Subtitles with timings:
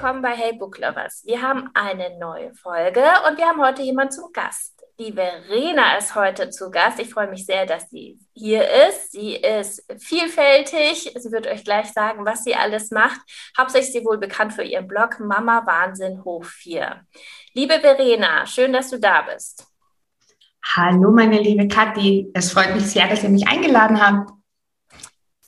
[0.00, 1.24] Willkommen bei Hey Book Lovers.
[1.26, 4.80] Wir haben eine neue Folge und wir haben heute jemanden zum Gast.
[4.96, 7.00] Die Verena ist heute zu Gast.
[7.00, 9.10] Ich freue mich sehr, dass sie hier ist.
[9.10, 11.12] Sie ist vielfältig.
[11.16, 13.20] Sie wird euch gleich sagen, was sie alles macht.
[13.58, 17.04] Hauptsächlich ist sie wohl bekannt für ihren Blog Mama Wahnsinn hoch 4.
[17.54, 19.66] Liebe Verena, schön, dass du da bist.
[20.76, 22.30] Hallo, meine liebe Kathi.
[22.34, 24.30] Es freut mich sehr, dass ihr mich eingeladen habt.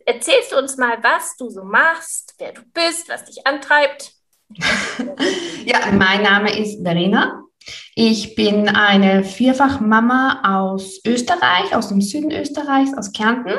[0.05, 4.20] Erzählst du uns mal, was du so machst, wer du bist, was dich antreibt?
[5.65, 7.45] ja, mein Name ist Verena.
[7.95, 13.53] Ich bin eine Vierfachmama aus Österreich, aus dem Süden Österreichs, aus Kärnten.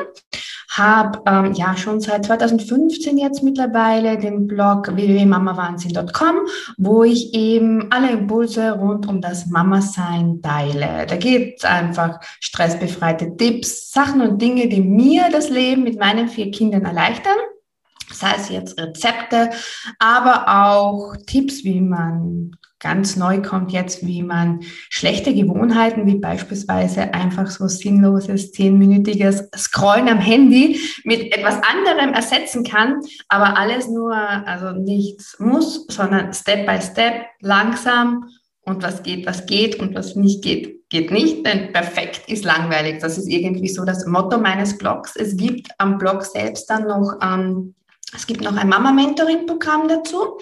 [0.70, 6.36] Habe ähm, ja schon seit 2015 jetzt mittlerweile den Blog www.mamawahnsinn.com,
[6.78, 11.06] wo ich eben alle Impulse rund um das Mama-Sein teile.
[11.06, 16.28] Da geht es einfach stressbefreite Tipps, Sachen und Dinge, die mir das Leben mit meinen
[16.28, 17.36] vier Kindern erleichtern
[18.12, 19.50] sei es jetzt Rezepte,
[19.98, 24.60] aber auch Tipps, wie man ganz neu kommt jetzt, wie man
[24.90, 32.64] schlechte Gewohnheiten, wie beispielsweise einfach so sinnloses, zehnminütiges Scrollen am Handy mit etwas anderem ersetzen
[32.64, 38.28] kann, aber alles nur, also nichts muss, sondern Step by Step, langsam
[38.64, 43.00] und was geht, was geht und was nicht geht, geht nicht, denn perfekt ist langweilig.
[43.00, 45.16] Das ist irgendwie so das Motto meines Blogs.
[45.16, 47.74] Es gibt am Blog selbst dann noch ähm,
[48.14, 50.38] es gibt noch ein Mama-Mentoring-Programm dazu,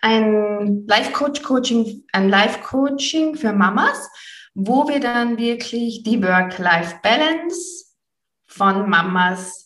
[0.00, 4.10] ein Life-Coach-Coaching, ein Life-Coaching für Mamas,
[4.54, 7.94] wo wir dann wirklich die Work-Life-Balance
[8.46, 9.62] von Mamas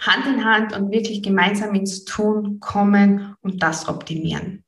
[0.00, 4.64] Hand in Hand und wirklich gemeinsam ins Tun kommen und das optimieren.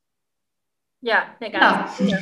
[0.99, 2.17] Ja, eine ganz ja.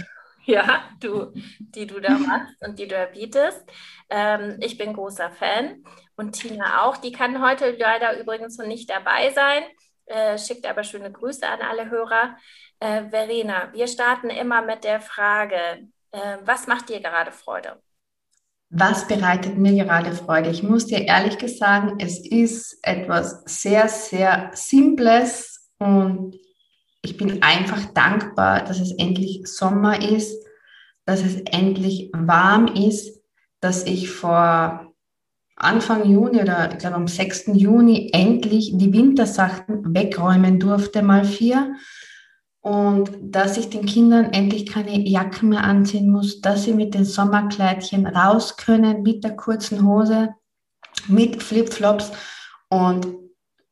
[0.53, 3.63] ja, du, die du da machst und die du erbietest.
[4.09, 5.83] Ähm, ich bin großer Fan
[6.15, 6.97] und Tina auch.
[6.97, 9.63] Die kann heute leider übrigens noch nicht dabei sein,
[10.07, 12.35] äh, schickt aber schöne Grüße an alle Hörer.
[12.79, 17.79] Äh, Verena, wir starten immer mit der Frage, äh, was macht dir gerade Freude?
[18.71, 20.49] Was bereitet mir gerade Freude?
[20.49, 26.38] Ich muss dir ehrlich sagen, es ist etwas sehr, sehr Simples und
[27.01, 30.45] ich bin einfach dankbar, dass es endlich Sommer ist,
[31.05, 33.21] dass es endlich warm ist,
[33.61, 34.93] dass ich vor
[35.55, 37.47] Anfang Juni oder ich glaube am 6.
[37.53, 41.75] Juni endlich die Wintersachen wegräumen durfte, mal vier.
[42.61, 47.05] Und dass ich den Kindern endlich keine Jacken mehr anziehen muss, dass sie mit den
[47.05, 50.29] Sommerkleidchen raus können, mit der kurzen Hose,
[51.07, 52.11] mit Flipflops.
[52.69, 53.07] Und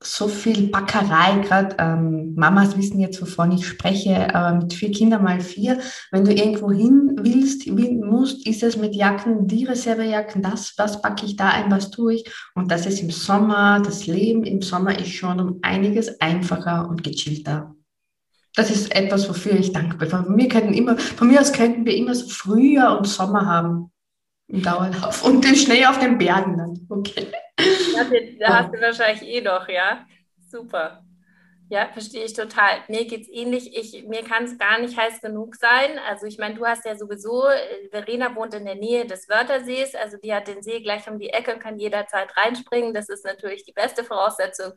[0.02, 5.24] so viel Backerei, gerade ähm, Mamas wissen jetzt, wovon ich spreche, aber mit vier Kindern
[5.24, 5.80] mal vier,
[6.12, 11.26] wenn du irgendwo hin willst, musst, ist es mit Jacken, die Reservejacken, das, was packe
[11.26, 12.32] ich da ein, was tue ich?
[12.54, 17.04] Und das ist im Sommer, das Leben im Sommer ist schon um einiges einfacher und
[17.04, 17.76] gechillter.
[18.56, 20.10] Das ist etwas, wofür ich dankbar bin.
[20.10, 23.92] Von mir, könnten immer, von mir aus könnten wir immer so Frühjahr und Sommer haben
[24.48, 26.88] im Dauerlauf und den Schnee auf den Bergen dann.
[26.90, 27.28] Okay.
[28.40, 30.06] Da hast du wahrscheinlich eh noch, ja?
[30.50, 31.04] Super.
[31.70, 32.80] Ja, verstehe ich total.
[32.88, 33.76] Mir geht es ähnlich.
[33.76, 36.00] Ich, mir kann es gar nicht heiß genug sein.
[36.08, 39.94] Also ich meine, du hast ja sowieso, äh, Verena wohnt in der Nähe des Wörthersees,
[39.96, 42.94] also die hat den See gleich um die Ecke und kann jederzeit reinspringen.
[42.94, 44.72] Das ist natürlich die beste Voraussetzung.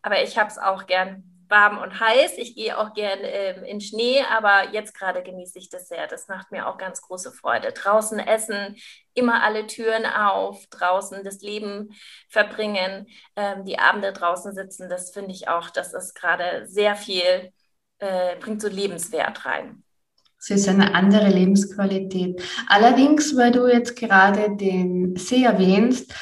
[0.00, 2.38] Aber ich habe es auch gern warm und heiß.
[2.38, 6.06] Ich gehe auch gern ähm, in Schnee, aber jetzt gerade genieße ich das sehr.
[6.06, 7.72] Das macht mir auch ganz große Freude.
[7.72, 8.76] Draußen essen,
[9.14, 11.90] immer alle Türen auf, draußen das Leben
[12.28, 13.06] verbringen,
[13.36, 14.88] ähm, die Abende draußen sitzen.
[14.88, 17.52] Das finde ich auch, das ist gerade sehr viel,
[17.98, 19.82] äh, bringt so Lebenswert rein.
[20.38, 22.42] Es ist eine andere Lebensqualität.
[22.66, 26.14] Allerdings, weil du jetzt gerade den See erwähnst,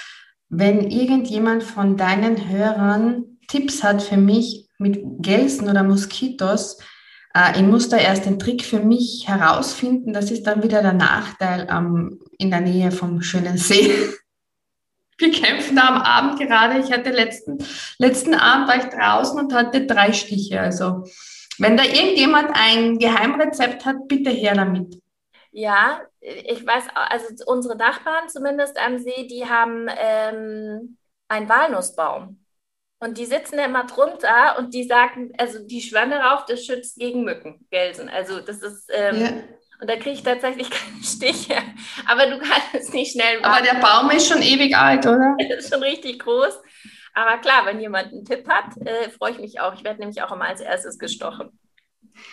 [0.48, 6.78] wenn irgendjemand von deinen Hörern Tipps hat für mich, mit Gelsen oder Moskitos,
[7.54, 10.12] ich muss da erst den Trick für mich herausfinden.
[10.12, 13.94] Das ist dann wieder der Nachteil ähm, in der Nähe vom schönen See.
[15.18, 16.78] Wir kämpfen da am Abend gerade.
[16.78, 17.58] Ich hatte letzten,
[17.98, 20.60] letzten Abend war ich draußen und hatte drei Stiche.
[20.60, 21.04] Also
[21.58, 25.02] wenn da irgendjemand ein Geheimrezept hat, bitte her damit.
[25.50, 30.96] Ja, ich weiß, also unsere Nachbarn zumindest am See, die haben ähm,
[31.26, 32.37] einen Walnussbaum.
[33.00, 36.98] Und die sitzen da immer drunter und die sagen, also die schwören darauf, das schützt
[36.98, 38.08] gegen Mücken, Gelsen.
[38.08, 39.28] Also das ist, ähm, ja.
[39.80, 41.54] und da kriege ich tatsächlich keine Stiche.
[42.06, 43.52] Aber du kannst es nicht schnell machen.
[43.52, 45.36] Aber der Baum ist schon ewig alt, oder?
[45.40, 46.60] Der ist schon richtig groß.
[47.14, 49.74] Aber klar, wenn jemand einen Tipp hat, äh, freue ich mich auch.
[49.74, 51.58] Ich werde nämlich auch immer als erstes gestochen.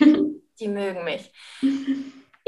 [0.00, 1.32] die mögen mich.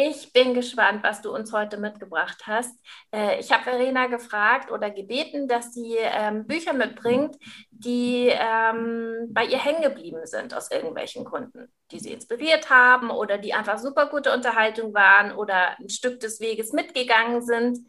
[0.00, 2.72] Ich bin gespannt, was du uns heute mitgebracht hast.
[3.12, 7.34] Äh, ich habe Verena gefragt oder gebeten, dass sie ähm, Bücher mitbringt,
[7.72, 13.38] die ähm, bei ihr hängen geblieben sind aus irgendwelchen Gründen, die sie inspiriert haben oder
[13.38, 17.80] die einfach super gute Unterhaltung waren oder ein Stück des Weges mitgegangen sind.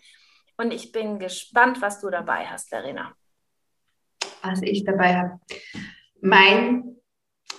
[0.57, 3.13] Und ich bin gespannt, was du dabei hast, Verena.
[4.41, 5.39] Was ich dabei habe.
[6.21, 6.95] Mein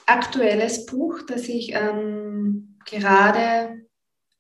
[0.06, 3.88] aktuelles Buch, das ich ähm, gerade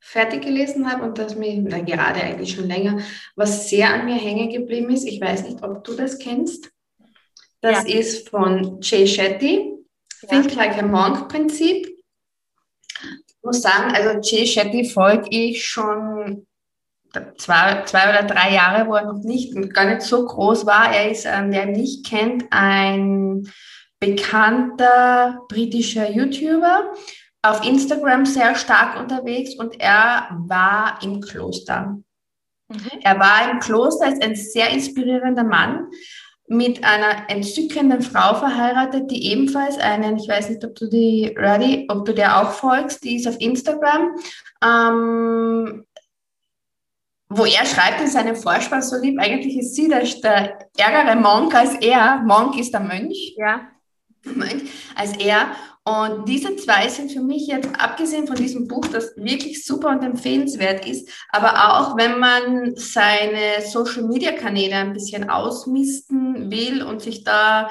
[0.00, 3.00] fertig gelesen habe und das mir, na, gerade eigentlich schon länger,
[3.36, 5.06] was sehr an mir hängen geblieben ist.
[5.06, 6.70] Ich weiß nicht, ob du das kennst.
[7.60, 7.98] Das ja.
[7.98, 9.76] ist von Jay Shetty,
[10.22, 10.28] ja.
[10.28, 11.86] Think Like a Monk Prinzip.
[11.86, 16.46] Ich muss sagen, also Jay Shetty folge ich schon
[17.38, 20.94] zwei, zwei oder drei Jahre, wo er noch nicht, gar nicht so groß war.
[20.94, 23.50] Er ist, ähm, wer ihn nicht kennt, ein
[23.98, 26.92] bekannter britischer YouTuber
[27.42, 31.98] auf Instagram sehr stark unterwegs und er war im Kloster.
[32.68, 32.90] Mhm.
[33.02, 35.88] Er war im Kloster, ist ein sehr inspirierender Mann
[36.46, 41.86] mit einer entzückenden Frau verheiratet, die ebenfalls einen, ich weiß nicht, ob du die ready,
[41.88, 44.16] ob du der auch folgst, die ist auf Instagram,
[44.62, 45.86] ähm,
[47.28, 51.54] wo er schreibt in seinem Vorspann so lieb, eigentlich ist sie der, der ärgere Monk
[51.54, 52.20] als er.
[52.26, 53.36] Monk ist der Mönch.
[53.36, 53.68] Ja.
[54.24, 55.52] Mönch als er.
[55.84, 60.02] Und diese zwei sind für mich jetzt, abgesehen von diesem Buch, das wirklich super und
[60.02, 67.70] empfehlenswert ist, aber auch wenn man seine Social-Media-Kanäle ein bisschen ausmisten will und sich da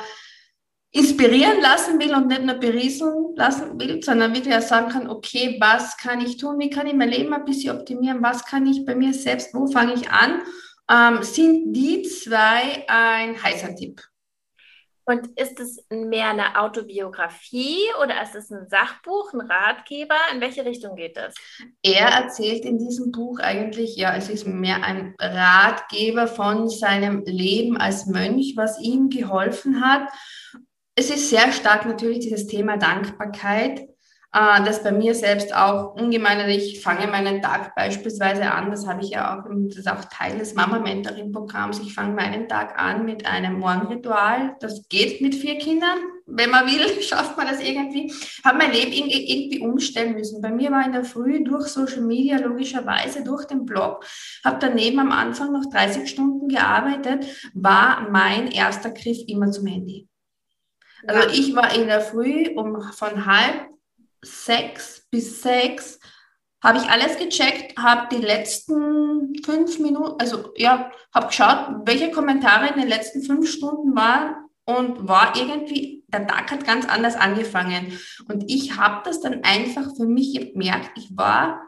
[0.91, 5.57] inspirieren lassen will und nicht nur berieseln lassen will, sondern wirklich auch sagen kann, okay,
[5.59, 8.85] was kann ich tun, wie kann ich mein Leben ein bisschen optimieren, was kann ich
[8.85, 10.41] bei mir selbst, wo fange ich an,
[10.89, 14.01] ähm, sind die zwei ein heißer Tipp.
[15.09, 20.13] Und ist es mehr eine Autobiografie oder ist es ein Sachbuch, ein Ratgeber?
[20.31, 21.33] In welche Richtung geht das?
[21.81, 27.75] Er erzählt in diesem Buch eigentlich, ja, es ist mehr ein Ratgeber von seinem Leben
[27.75, 30.07] als Mönch, was ihm geholfen hat.
[30.93, 33.88] Es ist sehr stark natürlich dieses Thema Dankbarkeit
[34.31, 39.01] äh, das bei mir selbst auch ungemein, ich fange meinen Tag beispielsweise an, das habe
[39.01, 43.25] ich ja auch, das ist auch Teil des Mama-Mentoring-Programms, ich fange meinen Tag an mit
[43.25, 45.97] einem Morgenritual, das geht mit vier Kindern,
[46.27, 48.13] wenn man will, schafft man das irgendwie,
[48.45, 50.41] habe mein Leben irgendwie umstellen müssen.
[50.41, 54.05] Bei mir war in der Früh durch Social Media logischerweise, durch den Blog,
[54.45, 60.07] habe daneben am Anfang noch 30 Stunden gearbeitet, war mein erster Griff immer zum Handy.
[61.07, 63.68] Also ich war in der Früh um von halb
[64.23, 65.99] sechs bis sechs
[66.61, 72.67] habe ich alles gecheckt, habe die letzten fünf Minuten, also ja, habe geschaut, welche Kommentare
[72.67, 74.35] in den letzten fünf Stunden waren
[74.65, 77.97] und war irgendwie, der Tag hat ganz anders angefangen.
[78.27, 81.61] Und ich habe das dann einfach für mich gemerkt, ich war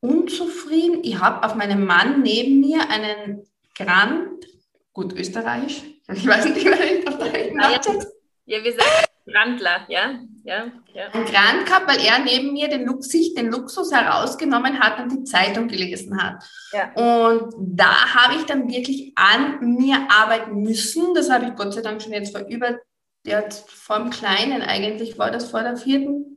[0.00, 1.00] unzufrieden.
[1.02, 4.46] Ich habe auf meinem Mann neben mir einen Grand,
[4.92, 5.82] gut österreichisch,
[6.12, 8.06] ich weiß nicht, wie man auf Deutsch
[8.44, 11.08] Ja, wir sagen Grandler, ja, ja, ja.
[11.12, 15.10] Ein Grand gehabt, weil er neben mir den Lux, sich den Luxus herausgenommen hat und
[15.10, 16.44] die Zeitung gelesen hat.
[16.72, 16.92] Ja.
[16.94, 21.14] Und da habe ich dann wirklich an mir arbeiten müssen.
[21.14, 22.78] Das habe ich Gott sei Dank schon jetzt vor über,
[23.26, 26.35] ja, vor dem Kleinen eigentlich, war das vor der vierten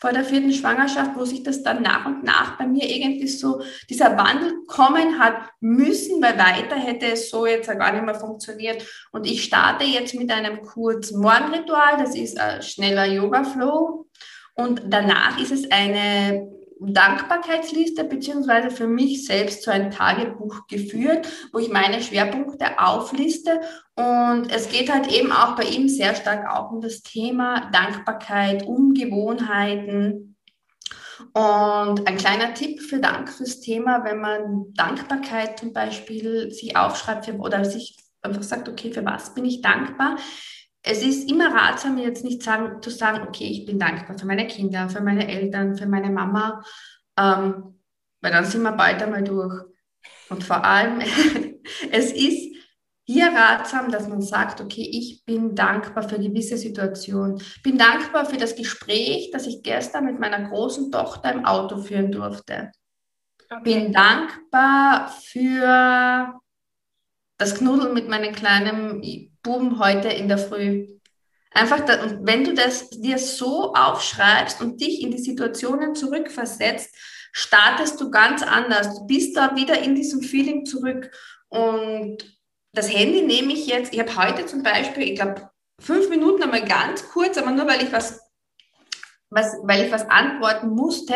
[0.00, 3.62] vor der vierten Schwangerschaft, wo sich das dann nach und nach bei mir irgendwie so,
[3.90, 8.86] dieser Wandel kommen hat müssen, weil weiter hätte es so jetzt gar nicht mehr funktioniert.
[9.12, 14.06] Und ich starte jetzt mit einem kurzen Morgenritual, das ist ein schneller Yoga-Flow.
[14.54, 21.58] Und danach ist es eine Dankbarkeitsliste beziehungsweise für mich selbst so ein Tagebuch geführt, wo
[21.58, 23.60] ich meine Schwerpunkte aufliste.
[23.96, 28.66] Und es geht halt eben auch bei ihm sehr stark auch um das Thema Dankbarkeit,
[28.66, 30.36] um Gewohnheiten.
[31.32, 37.28] Und ein kleiner Tipp für Dank fürs Thema, wenn man Dankbarkeit zum Beispiel sich aufschreibt
[37.38, 40.16] oder sich einfach sagt, okay, für was bin ich dankbar?
[40.88, 44.46] Es ist immer ratsam, jetzt nicht sagen, zu sagen, okay, ich bin dankbar für meine
[44.46, 46.64] Kinder, für meine Eltern, für meine Mama,
[47.18, 47.78] ähm,
[48.22, 49.64] weil dann sind wir bald einmal durch.
[50.30, 51.00] Und vor allem,
[51.92, 52.56] es ist
[53.04, 58.38] hier ratsam, dass man sagt, okay, ich bin dankbar für gewisse Situationen, bin dankbar für
[58.38, 62.72] das Gespräch, das ich gestern mit meiner großen Tochter im Auto führen durfte.
[63.50, 63.62] Okay.
[63.62, 66.40] Bin dankbar für
[67.38, 69.00] das Knuddeln mit meinem kleinen
[69.42, 70.88] Buben heute in der Früh.
[71.52, 76.94] Einfach, da, und wenn du das dir so aufschreibst und dich in die Situationen zurückversetzt,
[77.32, 78.94] startest du ganz anders.
[78.98, 81.10] Du bist da wieder in diesem Feeling zurück.
[81.48, 82.18] Und
[82.72, 85.48] das Handy nehme ich jetzt, ich habe heute zum Beispiel, ich glaube,
[85.80, 88.17] fünf Minuten einmal ganz kurz, aber nur weil ich was,
[89.30, 91.14] was weil ich was antworten musste,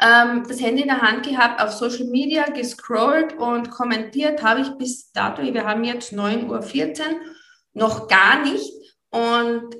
[0.00, 4.70] ähm, das Handy in der Hand gehabt, auf Social Media gescrollt und kommentiert habe ich
[4.78, 6.60] bis dato, wir haben jetzt 9.14 Uhr,
[7.74, 8.72] noch gar nicht.
[9.10, 9.74] Und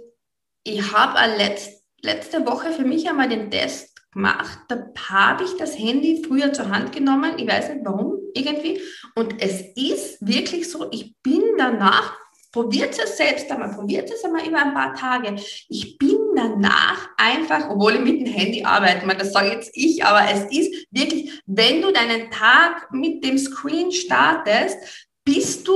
[0.64, 4.58] ich habe letzt, letzte Woche für mich einmal den Test gemacht.
[4.68, 7.34] Da habe ich das Handy früher zur Hand genommen.
[7.36, 8.80] Ich weiß nicht warum, irgendwie.
[9.14, 12.16] Und es ist wirklich so, ich bin danach,
[12.52, 15.36] probiert es selbst einmal, probiert es einmal über ein paar Tage.
[15.68, 20.04] Ich bin danach einfach, obwohl ich mit dem Handy arbeite, man, das sage jetzt ich,
[20.04, 24.76] aber es ist wirklich, wenn du deinen Tag mit dem Screen startest,
[25.24, 25.74] bist du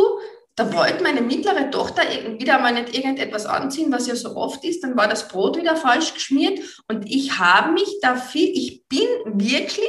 [0.54, 2.02] da wollte meine mittlere Tochter
[2.38, 5.76] wieder mal nicht irgendetwas anziehen, was ja so oft ist, dann war das Brot wieder
[5.76, 9.88] falsch geschmiert und ich habe mich dafür, ich bin wirklich,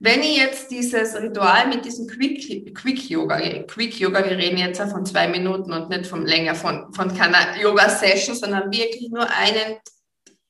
[0.00, 4.78] wenn ich jetzt dieses Ritual mit diesem Quick, Quick Yoga, Quick Yoga, wir reden jetzt
[4.78, 9.08] ja von zwei Minuten und nicht von länger von, von keiner Yoga Session, sondern wirklich
[9.10, 9.78] nur einen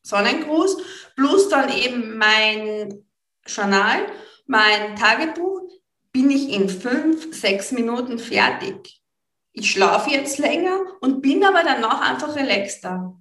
[0.02, 0.76] Sonnengruß
[1.16, 3.04] plus dann eben mein
[3.46, 4.06] Journal,
[4.46, 5.60] mein Tagebuch,
[6.12, 9.02] bin ich in fünf, sechs Minuten fertig
[9.52, 13.16] ich schlafe jetzt länger und bin aber danach einfach relaxter.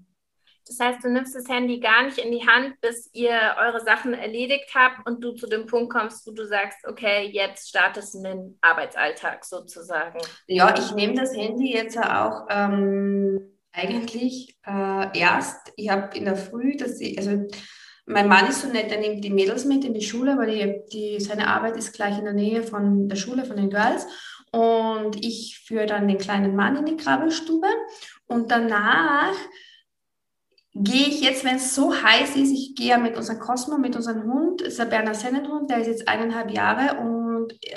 [0.65, 4.13] Das heißt, du nimmst das Handy gar nicht in die Hand, bis ihr eure Sachen
[4.13, 8.23] erledigt habt und du zu dem Punkt kommst, wo du sagst, okay, jetzt startest du
[8.23, 10.19] den Arbeitsalltag sozusagen.
[10.47, 15.71] Ja, ich nehme das Handy jetzt auch ähm, eigentlich äh, erst.
[15.75, 17.47] Ich habe in der Früh, dass ich, also
[18.05, 20.81] mein Mann ist so nett, er nimmt die Mädels mit in die Schule, weil die,
[20.91, 24.05] die, seine Arbeit ist gleich in der Nähe von der Schule, von den Girls.
[24.51, 27.67] Und ich führe dann den kleinen Mann in die Krabbelstube.
[28.27, 29.33] Und danach
[30.73, 33.95] gehe ich jetzt, wenn es so heiß ist, ich gehe ja mit unserem Cosmo, mit
[33.95, 37.20] unserem Hund, ist der Berner Sennenhund, der ist jetzt eineinhalb Jahre und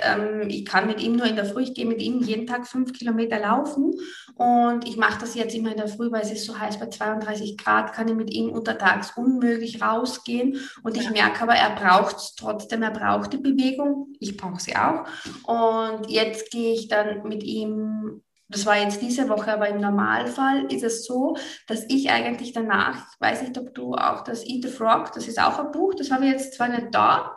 [0.03, 2.67] ähm, ich kann mit ihm nur in der Früh, ich gehe mit ihm jeden Tag
[2.67, 3.95] fünf Kilometer laufen.
[4.37, 6.89] Und ich mache das jetzt immer in der Früh, weil es ist so heiß, bei
[6.89, 10.59] 32 Grad kann ich mit ihm untertags unmöglich rausgehen.
[10.83, 14.75] Und ich merke aber, er braucht es trotzdem, er braucht die Bewegung, ich brauche sie
[14.77, 15.05] auch.
[15.45, 20.71] Und jetzt gehe ich dann mit ihm das war jetzt diese Woche, aber im Normalfall
[20.73, 24.65] ist es so, dass ich eigentlich danach, ich weiß nicht, ob du auch das Eat
[24.65, 27.34] the Frog, das ist auch ein Buch, das habe ich jetzt zwar nicht da,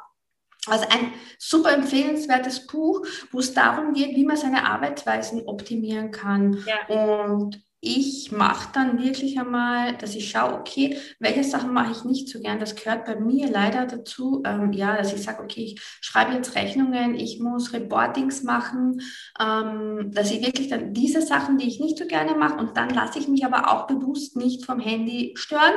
[0.69, 6.63] also ein super empfehlenswertes Buch, wo es darum geht, wie man seine Arbeitsweisen optimieren kann.
[6.65, 6.88] Ja.
[6.88, 12.27] Und ich mache dann wirklich einmal, dass ich schaue, okay, welche Sachen mache ich nicht
[12.27, 12.59] so gern.
[12.59, 16.55] Das gehört bei mir leider dazu, ähm, ja, dass ich sage, okay, ich schreibe jetzt
[16.55, 19.01] Rechnungen, ich muss Reportings machen,
[19.39, 22.89] ähm, dass ich wirklich dann diese Sachen, die ich nicht so gerne mache, und dann
[22.89, 25.75] lasse ich mich aber auch bewusst nicht vom Handy stören.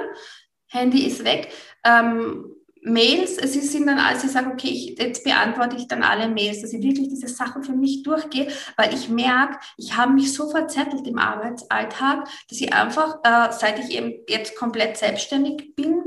[0.69, 1.53] Handy ist weg.
[1.85, 2.47] Ähm,
[2.83, 6.63] Mails, es sind dann, als ich sage, okay, ich, jetzt beantworte ich dann alle Mails,
[6.63, 10.49] dass ich wirklich diese Sachen für mich durchgehe, weil ich merke, ich habe mich so
[10.49, 16.05] verzettelt im Arbeitsalltag, dass ich einfach, äh, seit ich eben jetzt komplett selbstständig bin,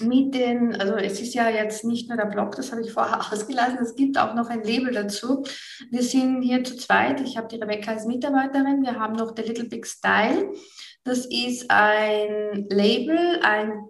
[0.00, 3.20] mit den, also es ist ja jetzt nicht nur der Blog, das habe ich vorher
[3.32, 5.44] ausgelassen, es gibt auch noch ein Label dazu.
[5.90, 9.42] Wir sind hier zu zweit, ich habe die Rebecca als Mitarbeiterin, wir haben noch The
[9.42, 10.52] Little Big Style.
[11.04, 13.88] Das ist ein Label, ein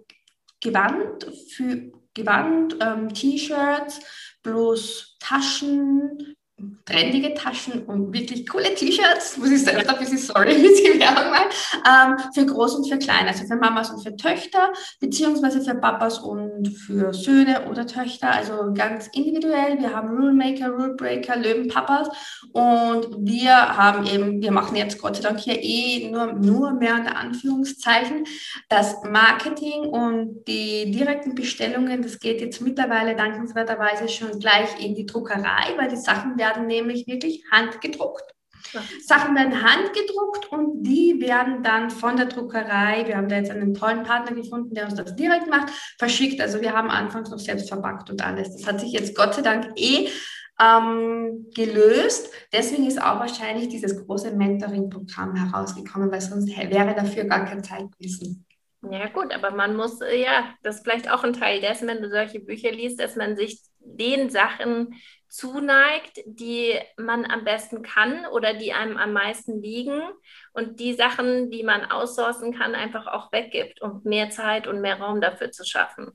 [0.61, 4.01] Gewand, für Gewand, ähm, T-Shirts,
[4.43, 6.35] bloß Taschen,
[6.85, 11.31] trendige Taschen und wirklich coole T-Shirts, muss ich selbst ein bisschen sorry, wie sie Werbung
[11.31, 11.49] machen,
[11.87, 16.19] ähm, für Groß und für Klein, also für Mamas und für Töchter, beziehungsweise für Papas
[16.19, 19.79] und für Söhne oder Töchter, also ganz individuell.
[19.79, 22.09] Wir haben Rule Maker, Rule Breaker, Löwenpapas
[22.51, 26.95] und wir haben eben, wir machen jetzt Gott sei Dank hier eh nur, nur mehr
[26.95, 28.25] unter Anführungszeichen,
[28.69, 35.05] das Marketing und die direkten Bestellungen, das geht jetzt mittlerweile dankenswerterweise schon gleich in die
[35.05, 38.23] Druckerei, weil die Sachen werden werden nämlich wirklich handgedruckt.
[38.71, 38.81] Ja.
[39.01, 43.73] Sachen werden handgedruckt und die werden dann von der Druckerei, wir haben da jetzt einen
[43.73, 45.69] tollen Partner gefunden, der uns das direkt macht,
[45.99, 46.41] verschickt.
[46.41, 48.55] Also wir haben anfangs noch selbst verpackt und alles.
[48.55, 50.09] Das hat sich jetzt Gott sei Dank eh
[50.59, 52.31] ähm, gelöst.
[52.51, 57.85] Deswegen ist auch wahrscheinlich dieses große Mentoring-Programm herausgekommen, weil sonst wäre dafür gar keine Zeit
[57.97, 58.45] gewesen.
[58.89, 62.01] Ja gut, aber man muss, äh, ja, das ist vielleicht auch ein Teil dessen, wenn
[62.01, 64.95] du solche Bücher liest, dass man sich den Sachen
[65.33, 69.99] zuneigt, die man am besten kann oder die einem am meisten liegen
[70.53, 74.99] und die Sachen, die man aussourcen kann, einfach auch weggibt, um mehr Zeit und mehr
[74.99, 76.11] Raum dafür zu schaffen.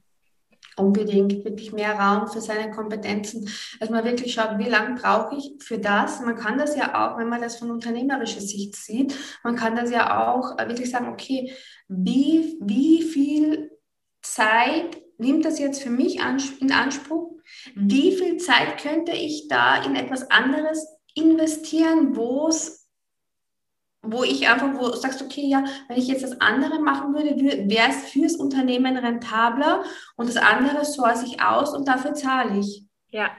[0.77, 5.57] unbedingt wirklich mehr Raum für seine Kompetenzen, dass man wirklich schaut, wie lange brauche ich
[5.59, 6.21] für das.
[6.21, 9.91] Man kann das ja auch, wenn man das von unternehmerischer Sicht sieht, man kann das
[9.91, 11.53] ja auch wirklich sagen, okay,
[11.89, 13.73] wie, wie viel
[14.23, 16.21] Zeit nimmt das jetzt für mich
[16.61, 17.38] in Anspruch?
[17.75, 22.79] Wie viel Zeit könnte ich da in etwas anderes investieren, wo es
[24.03, 27.37] wo ich einfach, wo du sagst, okay, ja, wenn ich jetzt das andere machen würde,
[27.37, 29.85] wäre es fürs Unternehmen rentabler
[30.17, 32.85] und das andere source ich aus und dafür zahle ich.
[33.09, 33.31] Ja,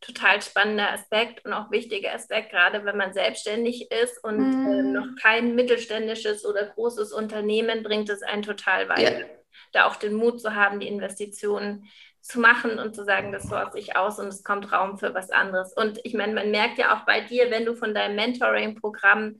[0.00, 4.66] total spannender Aspekt und auch wichtiger Aspekt, gerade wenn man selbstständig ist und mm.
[4.66, 9.20] äh, noch kein mittelständisches oder großes Unternehmen, bringt es einen total weiter.
[9.20, 9.26] Ja.
[9.72, 11.88] Da auch den Mut zu haben, die Investitionen
[12.28, 15.30] zu machen und zu sagen, das source ich aus und es kommt Raum für was
[15.30, 15.72] anderes.
[15.72, 19.36] Und ich meine, man merkt ja auch bei dir, wenn du von deinem Mentoring-Programm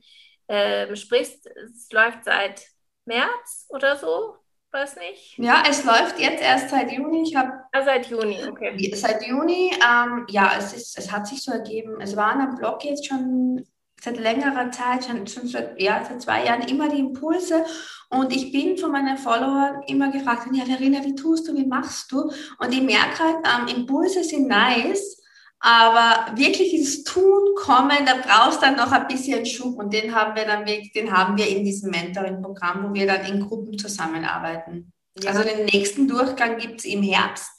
[0.47, 2.65] ähm, sprichst, es läuft seit
[3.05, 4.37] März oder so,
[4.71, 5.37] weiß nicht.
[5.37, 7.29] Ja, es läuft jetzt erst seit Juni.
[7.29, 8.91] Ich habe ah, seit Juni, okay.
[8.95, 12.01] Seit Juni, ähm, ja, es ist, es hat sich so ergeben.
[12.01, 13.67] Es waren am Blog jetzt schon
[14.01, 17.65] seit längerer Zeit, schon, schon seit, ja, seit zwei Jahren immer die Impulse.
[18.09, 22.11] Und ich bin von meinen Followern immer gefragt, ja, Verena, wie tust du, wie machst
[22.11, 22.31] du?
[22.59, 25.21] Und ich merke halt, ähm, Impulse sind nice,
[25.59, 30.15] aber wirklich ins Tun kommen, da brauchst du dann noch ein bisschen Schub und den
[30.15, 34.93] haben wir dann den haben wir in diesem Mentoring-Programm, wo wir dann in Gruppen zusammenarbeiten.
[35.21, 35.31] Ja.
[35.31, 37.51] Also den nächsten Durchgang gibt es im Herbst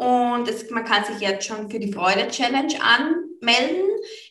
[0.00, 3.84] und es, man kann sich jetzt schon für die Freude-Challenge anmelden.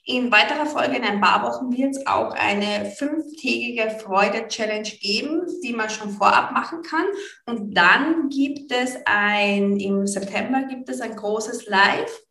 [0.10, 5.74] In weiterer Folge, in ein paar Wochen, wird es auch eine fünftägige Freude-Challenge geben, die
[5.74, 7.06] man schon vorab machen kann.
[7.46, 12.22] Und dann gibt es ein, im September gibt es ein großes Live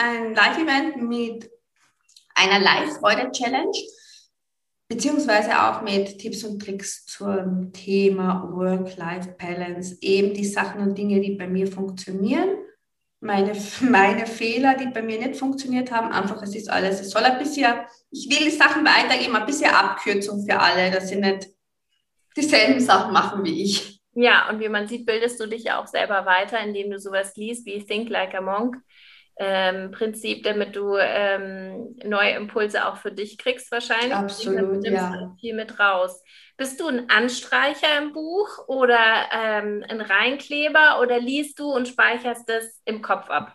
[0.00, 1.50] ein Live-Event mit
[2.34, 3.78] einer Live-Freude-Challenge,
[4.88, 11.36] beziehungsweise auch mit Tipps und Tricks zum Thema Work-Life-Balance, eben die Sachen und Dinge, die
[11.36, 12.56] bei mir funktionieren.
[13.20, 17.22] Meine, meine Fehler, die bei mir nicht funktioniert haben, einfach, es ist alles, es soll
[17.22, 17.72] ein bisschen,
[18.10, 21.48] ich will die Sachen weitergeben, ein bisschen Abkürzung für alle, dass sie nicht
[22.36, 24.00] dieselben Sachen machen wie ich.
[24.14, 27.36] Ja, und wie man sieht, bildest du dich ja auch selber weiter, indem du sowas
[27.36, 28.76] liest wie Think Like a Monk
[29.36, 34.14] ähm, Prinzip, damit du ähm, neue Impulse auch für dich kriegst wahrscheinlich.
[34.14, 35.34] Absolut, ja.
[35.40, 36.22] Viel mit raus.
[36.56, 38.98] Bist du ein Anstreicher im Buch oder
[39.32, 43.54] ähm, ein Reinkleber oder liest du und speicherst das im Kopf ab?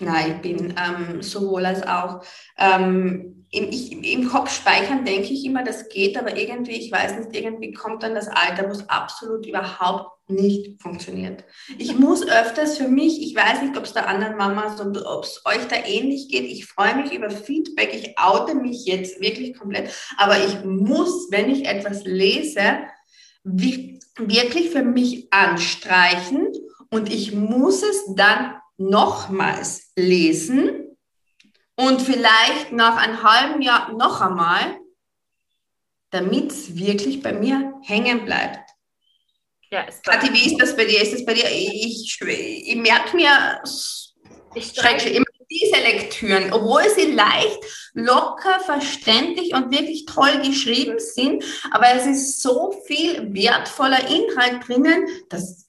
[0.00, 2.24] Nein, ich bin ähm, sowohl als auch.
[2.56, 7.18] Ähm, im, ich, Im Kopf speichern denke ich immer, das geht, aber irgendwie, ich weiß
[7.18, 11.44] nicht, irgendwie kommt dann das Alter, wo es absolut überhaupt nicht funktioniert.
[11.78, 15.24] Ich muss öfters für mich, ich weiß nicht, ob es der anderen Mamas und ob
[15.24, 19.58] es euch da ähnlich geht, ich freue mich über Feedback, ich oute mich jetzt wirklich
[19.58, 22.80] komplett, aber ich muss, wenn ich etwas lese,
[23.42, 26.48] wirklich für mich anstreichen.
[26.90, 30.96] Und ich muss es dann nochmals lesen.
[31.76, 34.78] Und vielleicht nach einem halben Jahr noch einmal,
[36.10, 38.69] damit es wirklich bei mir hängen bleibt.
[39.70, 41.00] Ja, ist Kathi, wie ist das bei dir?
[41.00, 41.48] Ist das bei dir?
[41.48, 43.62] Ich, ich merke mir,
[44.54, 47.58] ich schrecke immer diese Lektüren, obwohl sie leicht,
[47.92, 55.06] locker, verständlich und wirklich toll geschrieben sind, aber es ist so viel wertvoller Inhalt drinnen,
[55.28, 55.66] dass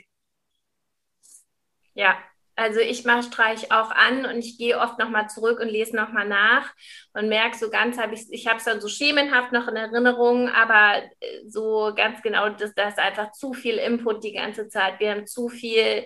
[1.93, 2.17] ja,
[2.61, 6.27] also ich mache Streich auch an und ich gehe oft nochmal zurück und lese nochmal
[6.27, 6.71] nach
[7.13, 10.47] und merke so ganz, habe ich, ich habe es dann so schemenhaft noch in Erinnerung,
[10.49, 14.99] aber äh, so ganz genau, dass das einfach zu viel Input die ganze Zeit.
[14.99, 16.05] Wir haben zu viel,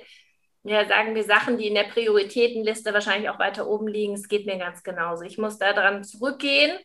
[0.63, 4.13] ja, sagen wir Sachen, die in der Prioritätenliste wahrscheinlich auch weiter oben liegen.
[4.13, 5.23] Es geht mir ganz genauso.
[5.23, 6.79] Ich muss da dran zurückgehen.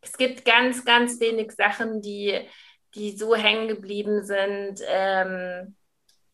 [0.00, 2.40] Es gibt ganz, ganz wenig Sachen, die,
[2.94, 5.76] die so hängen geblieben sind, ähm,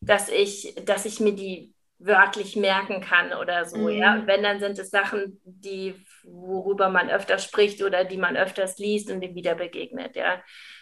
[0.01, 3.77] dass ich, dass ich mir die wörtlich merken kann oder so.
[3.77, 3.89] Mhm.
[3.89, 8.77] Ja, wenn dann sind es Sachen, die worüber man öfter spricht oder die man öfters
[8.77, 10.15] liest und dem wieder begegnet.
[10.15, 10.41] Ja,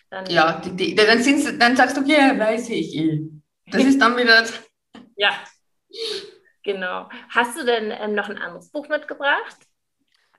[0.10, 2.96] dann, ja die, die, dann, dann sagst du, okay, weiß ich.
[2.96, 3.22] Eh.
[3.72, 4.44] Das ist dann wieder.
[5.16, 5.32] ja,
[6.64, 7.10] genau.
[7.30, 9.58] Hast du denn ähm, noch ein anderes Buch mitgebracht?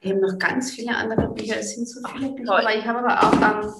[0.01, 1.59] Ich habe noch ganz viele andere Bücher.
[1.59, 3.75] Es sind so viele Bücher, aber ich habe aber auch, ähm,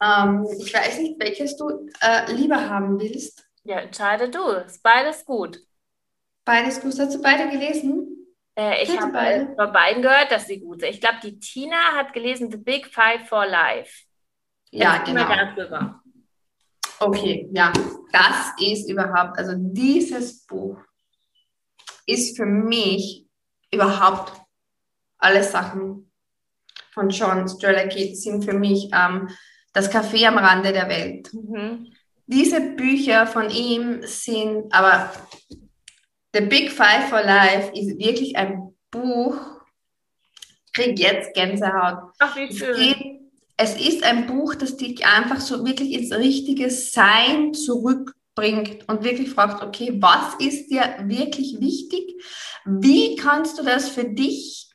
[0.00, 3.44] ähm, ich weiß nicht, welches du äh, lieber haben willst.
[3.64, 4.40] Ja, entscheide du.
[4.64, 5.60] Ist beides gut.
[6.50, 6.98] Beides gut.
[6.98, 8.26] Hast du beide gelesen?
[8.58, 9.54] Äh, ich habe beide?
[9.54, 10.90] von beiden gehört, dass sie gut sind.
[10.90, 14.06] Ich glaube, die Tina hat gelesen The Big Five for Life.
[14.72, 15.28] Ja, genau.
[15.28, 16.02] Darüber.
[16.98, 17.72] Okay, ja,
[18.10, 20.76] das ist überhaupt, also dieses Buch
[22.04, 23.26] ist für mich
[23.72, 24.32] überhaupt
[25.18, 26.10] alle Sachen
[26.90, 29.28] von John Strelacki sind für mich ähm,
[29.72, 31.32] das Café am Rande der Welt.
[31.32, 31.92] Mhm.
[32.26, 35.12] Diese Bücher von ihm sind aber
[36.32, 39.36] The Big Five for Life ist wirklich ein Buch.
[40.66, 42.12] Ich kriege jetzt Gänsehaut.
[42.18, 42.70] Ach, wie schön.
[42.70, 43.20] Es, geht,
[43.56, 49.30] es ist ein Buch, das dich einfach so wirklich ins richtige Sein zurückbringt und wirklich
[49.30, 52.22] fragt, okay, was ist dir wirklich wichtig?
[52.64, 54.69] Wie kannst du das für dich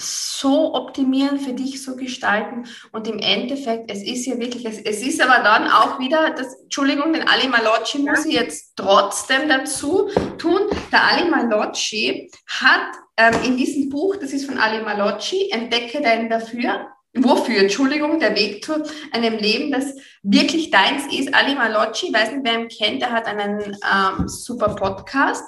[0.00, 2.66] so optimieren, für dich so gestalten.
[2.92, 6.60] Und im Endeffekt, es ist ja wirklich, es, es ist aber dann auch wieder, das,
[6.62, 10.08] Entschuldigung, den Ali Malocci muss ich jetzt trotzdem dazu
[10.38, 10.62] tun.
[10.90, 16.28] Der Ali Malocci hat ähm, in diesem Buch, das ist von Ali Malocci, Entdecke dein
[16.28, 16.88] Dafür.
[17.12, 17.58] Wofür?
[17.58, 21.34] Entschuldigung, der Weg zu einem Leben, das wirklich deins ist.
[21.34, 25.44] Ali Malocci, weiß nicht, wer ihn kennt, er hat einen ähm, super Podcast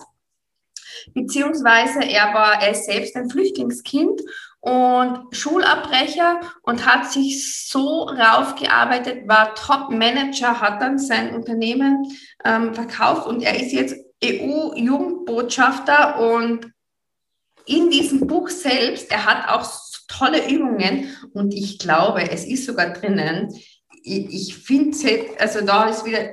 [1.14, 4.20] beziehungsweise er war, er selbst ein Flüchtlingskind
[4.60, 12.06] und Schulabbrecher und hat sich so raufgearbeitet, war Top-Manager, hat dann sein Unternehmen
[12.44, 16.70] ähm, verkauft und er ist jetzt EU-Jugendbotschafter und
[17.66, 19.68] in diesem Buch selbst, er hat auch
[20.08, 23.52] tolle Übungen und ich glaube, es ist sogar drinnen.
[24.04, 24.98] Ich, ich finde,
[25.38, 26.30] also da ist wieder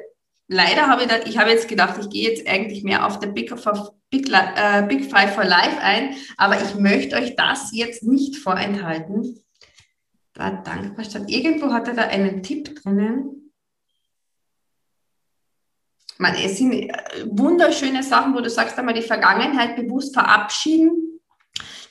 [0.49, 3.27] leider habe ich, da, ich habe jetzt gedacht, ich gehe jetzt eigentlich mehr auf der
[3.27, 3.53] Big,
[4.09, 9.39] Big, äh, Big Five for Life ein, aber ich möchte euch das jetzt nicht vorenthalten.
[10.33, 11.23] Da dankbar statt.
[11.27, 13.51] Irgendwo hat er da einen Tipp drinnen.
[16.17, 16.91] Man, es sind äh,
[17.25, 21.19] wunderschöne Sachen, wo du sagst, einmal die Vergangenheit bewusst verabschieden,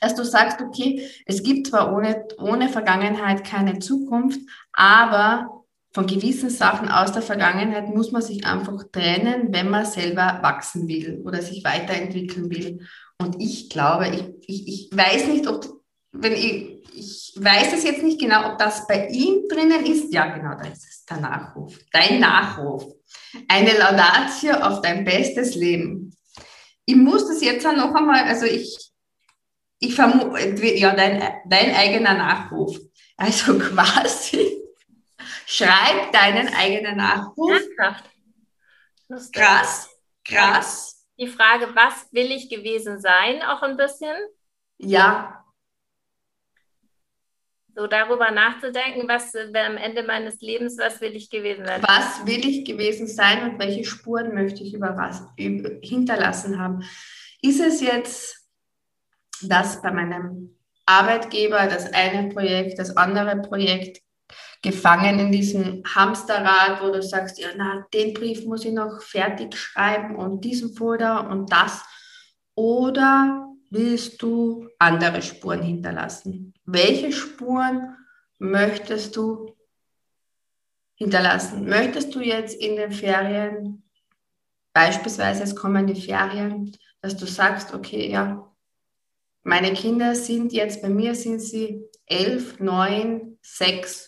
[0.00, 4.40] dass du sagst, okay, es gibt zwar ohne, ohne Vergangenheit keine Zukunft,
[4.72, 5.57] aber
[5.98, 10.86] von gewissen Sachen aus der Vergangenheit muss man sich einfach trennen, wenn man selber wachsen
[10.86, 12.86] will oder sich weiterentwickeln will.
[13.20, 15.66] Und ich glaube, ich, ich, ich weiß nicht, ob,
[16.12, 20.14] wenn ich, ich weiß es jetzt nicht genau, ob das bei ihm drinnen ist.
[20.14, 21.76] Ja, genau, da ist es, der Nachruf.
[21.90, 22.84] Dein Nachruf.
[23.48, 26.14] Eine Laudatio auf dein bestes Leben.
[26.86, 28.92] Ich muss das jetzt noch einmal, also ich,
[29.80, 32.78] ich vermute, ja, dein, dein eigener Nachruf.
[33.16, 34.57] Also quasi,
[35.50, 37.58] Schreib deinen eigenen Nachruf.
[39.32, 39.88] Krass,
[40.22, 41.06] krass.
[41.18, 44.14] Die Frage, was will ich gewesen sein, auch ein bisschen?
[44.76, 45.42] Ja.
[47.74, 51.82] So darüber nachzudenken, was am Ende meines Lebens, was will ich gewesen sein?
[51.82, 54.76] Was will ich gewesen sein und welche Spuren möchte ich
[55.80, 56.84] hinterlassen haben?
[57.40, 58.46] Ist es jetzt
[59.40, 64.02] das bei meinem Arbeitgeber, das eine Projekt, das andere Projekt?
[64.62, 69.56] Gefangen in diesem Hamsterrad, wo du sagst, ja, na, den Brief muss ich noch fertig
[69.56, 71.84] schreiben und diesen Folder und das.
[72.54, 76.54] Oder willst du andere Spuren hinterlassen?
[76.64, 77.96] Welche Spuren
[78.38, 79.54] möchtest du
[80.96, 81.68] hinterlassen?
[81.68, 83.84] Möchtest du jetzt in den Ferien,
[84.72, 88.44] beispielsweise es kommen die Ferien, dass du sagst, okay, ja,
[89.44, 94.07] meine Kinder sind jetzt, bei mir sind sie elf, neun, sechs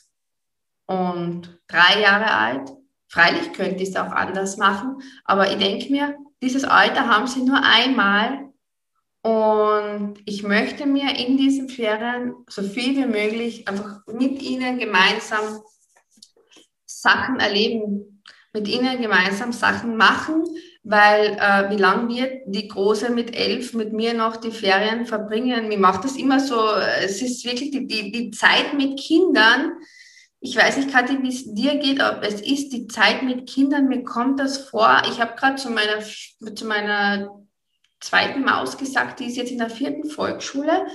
[0.90, 2.72] und drei Jahre alt.
[3.09, 7.42] Freilich könnte ich es auch anders machen, aber ich denke mir, dieses Alter haben sie
[7.42, 8.50] nur einmal
[9.22, 15.61] und ich möchte mir in diesen Ferien so viel wie möglich einfach mit ihnen gemeinsam
[16.87, 18.22] Sachen erleben,
[18.53, 20.44] mit ihnen gemeinsam Sachen machen,
[20.83, 25.68] weil äh, wie lange wird die Große mit elf mit mir noch die Ferien verbringen?
[25.68, 26.61] Mir macht das immer so,
[27.00, 29.72] es ist wirklich die, die, die Zeit mit Kindern,
[30.40, 33.88] ich weiß nicht, Kathi, wie es dir geht, aber es ist die Zeit mit Kindern,
[33.88, 35.03] mir kommt das vor.
[35.11, 37.44] Ich habe gerade zu meiner, zu meiner
[38.00, 40.87] zweiten Maus gesagt, die ist jetzt in der vierten Volksschule.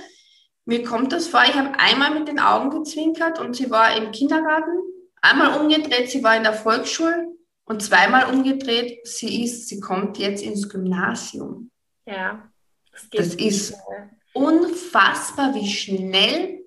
[0.64, 4.10] Mir kommt das vor, ich habe einmal mit den Augen gezwinkert und sie war im
[4.10, 4.80] Kindergarten,
[5.22, 7.28] einmal umgedreht, sie war in der Volksschule
[7.66, 11.70] und zweimal umgedreht, sie ist, sie kommt jetzt ins Gymnasium.
[12.04, 12.50] Ja.
[12.90, 14.10] Das, das ist schnell.
[14.32, 16.64] unfassbar, wie schnell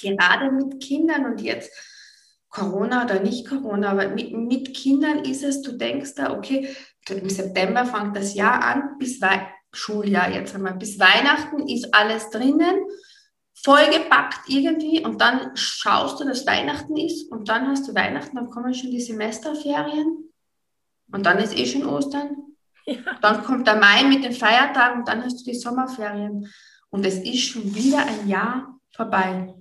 [0.00, 1.70] gerade mit Kindern und jetzt
[2.48, 6.74] Corona oder nicht Corona, aber mit, mit Kindern ist es, du denkst da, okay,
[7.08, 12.30] im September fängt das Jahr an, bis Wei Schuljahr jetzt einmal, bis Weihnachten ist alles
[12.30, 12.76] drinnen,
[13.62, 18.48] vollgepackt irgendwie und dann schaust du, dass Weihnachten ist und dann hast du Weihnachten, dann
[18.48, 20.32] kommen schon die Semesterferien
[21.12, 22.36] und dann ist eh schon Ostern.
[22.88, 22.98] Ja.
[23.20, 26.48] Dann kommt der Mai mit den Feiertagen und dann hast du die Sommerferien
[26.90, 29.52] und es ist schon wieder ein Jahr vorbei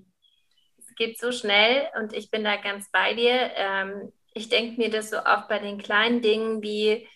[0.95, 3.51] geht so schnell und ich bin da ganz bei dir.
[3.55, 7.07] Ähm, ich denke mir das so oft bei den kleinen Dingen wie,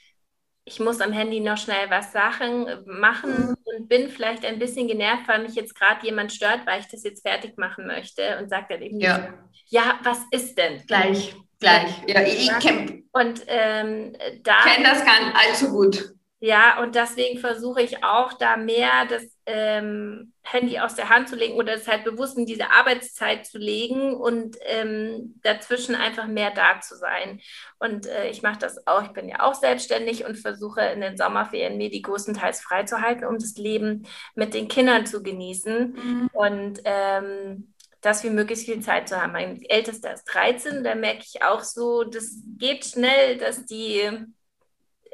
[0.63, 5.28] ich muss am Handy noch schnell was Sachen machen und bin vielleicht ein bisschen genervt,
[5.28, 8.72] weil mich jetzt gerade jemand stört, weil ich das jetzt fertig machen möchte und sagt
[8.72, 9.34] dann eben, ja,
[9.68, 10.86] ja was ist denn?
[10.86, 11.92] Gleich, gleich.
[12.08, 16.13] Ja, ich, ich kenne und ähm, da kenne das ganz allzu gut.
[16.41, 21.36] Ja, und deswegen versuche ich auch da mehr das ähm, Handy aus der Hand zu
[21.36, 26.52] legen oder es halt bewusst in diese Arbeitszeit zu legen und ähm, dazwischen einfach mehr
[26.52, 27.41] da zu sein.
[27.78, 31.17] Und äh, ich mache das auch, ich bin ja auch selbstständig und versuche in den
[31.17, 36.30] Sommerferien mir die größtenteils freizuhalten, um das Leben mit den Kindern zu genießen mhm.
[36.32, 39.34] und ähm, das wie möglichst viel Zeit zu haben.
[39.34, 44.10] Mein Ältester ist 13, da merke ich auch so, das geht schnell, dass die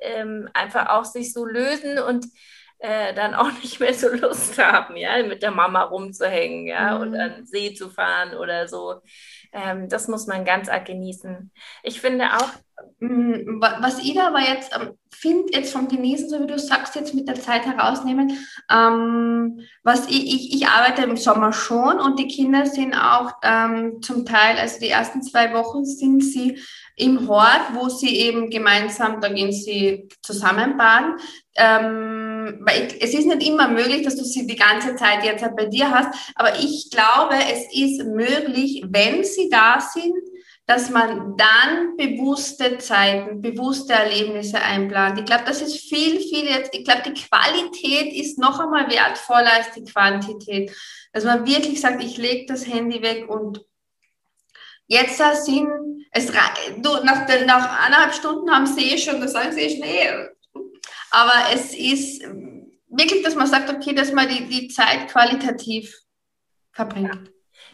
[0.05, 2.25] ähm, einfach auch sich so lösen und
[2.79, 7.01] äh, dann auch nicht mehr so Lust haben, ja, mit der Mama rumzuhängen, ja, mhm.
[7.01, 9.01] und an See zu fahren oder so.
[9.51, 11.51] Ähm, das muss man ganz arg genießen.
[11.83, 12.49] Ich finde auch.
[12.99, 17.13] Mm, was ich aber jetzt ähm, finde, jetzt vom Genießen, so wie du sagst, jetzt
[17.13, 18.37] mit der Zeit herausnehmen,
[18.69, 24.01] ähm, was ich, ich, ich arbeite im Sommer schon und die Kinder sind auch ähm,
[24.01, 26.59] zum Teil, also die ersten zwei Wochen sind sie
[26.97, 31.15] im Hort, wo sie eben gemeinsam, da gehen sie zusammen baden.
[31.55, 35.43] Ähm, weil ich, es ist nicht immer möglich, dass du sie die ganze Zeit jetzt
[35.43, 40.15] halt bei dir hast, aber ich glaube, es ist möglich, wenn sie da sind,
[40.67, 45.19] dass man dann bewusste Zeiten, bewusste Erlebnisse einplant.
[45.19, 49.53] Ich glaube, das ist viel, viel jetzt, ich glaube, die Qualität ist noch einmal wertvoller
[49.53, 50.71] als die Quantität.
[51.13, 53.63] Dass man wirklich sagt, ich lege das Handy weg und
[54.87, 55.67] Jetzt sind
[56.11, 60.09] es, du, nach, nach eineinhalb Stunden haben sie eh schon gesagt, sie ist Schnee.
[61.11, 62.23] Aber es ist
[62.89, 65.97] wirklich, dass man sagt, okay, dass man die, die Zeit qualitativ
[66.71, 67.13] verbringt.
[67.13, 67.31] Ja.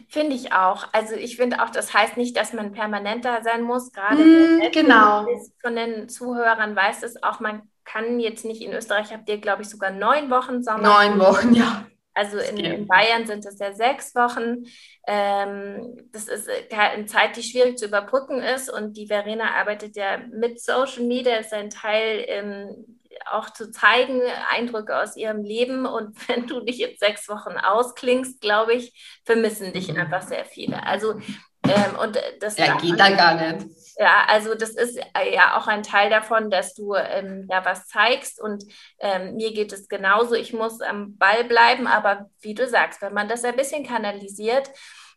[0.08, 0.88] Finde ich auch.
[0.92, 3.92] Also ich finde auch, das heißt nicht, dass man permanent da sein muss.
[3.92, 5.26] Gerade mm, genau.
[5.60, 9.62] von den Zuhörern weiß es auch, man kann jetzt nicht in Österreich, habt ihr, glaube
[9.62, 10.82] ich, sogar neun Wochen Sommer.
[10.82, 11.86] Neun Wochen, ja.
[12.14, 14.64] Also in, in, Bayern sind es ja sechs Wochen.
[15.06, 18.70] Ähm, das ist äh, eine Zeit, die schwierig zu überbrücken ist.
[18.70, 22.98] Und die Verena arbeitet ja mit Social Media, ist ein Teil ähm,
[23.30, 24.20] auch zu zeigen,
[24.50, 25.86] Eindrücke aus ihrem Leben.
[25.86, 30.00] Und wenn du dich jetzt sechs Wochen ausklingst, glaube ich, vermissen dich mhm.
[30.00, 30.84] einfach sehr viele.
[30.84, 31.18] Also
[31.64, 33.66] ähm, und das ja, geht da gar nicht.
[33.98, 37.86] Ja, also das ist äh, ja auch ein Teil davon, dass du ähm, ja was
[37.86, 38.64] zeigst und
[38.98, 40.34] ähm, mir geht es genauso.
[40.34, 44.70] Ich muss am Ball bleiben, aber wie du sagst, wenn man das ein bisschen kanalisiert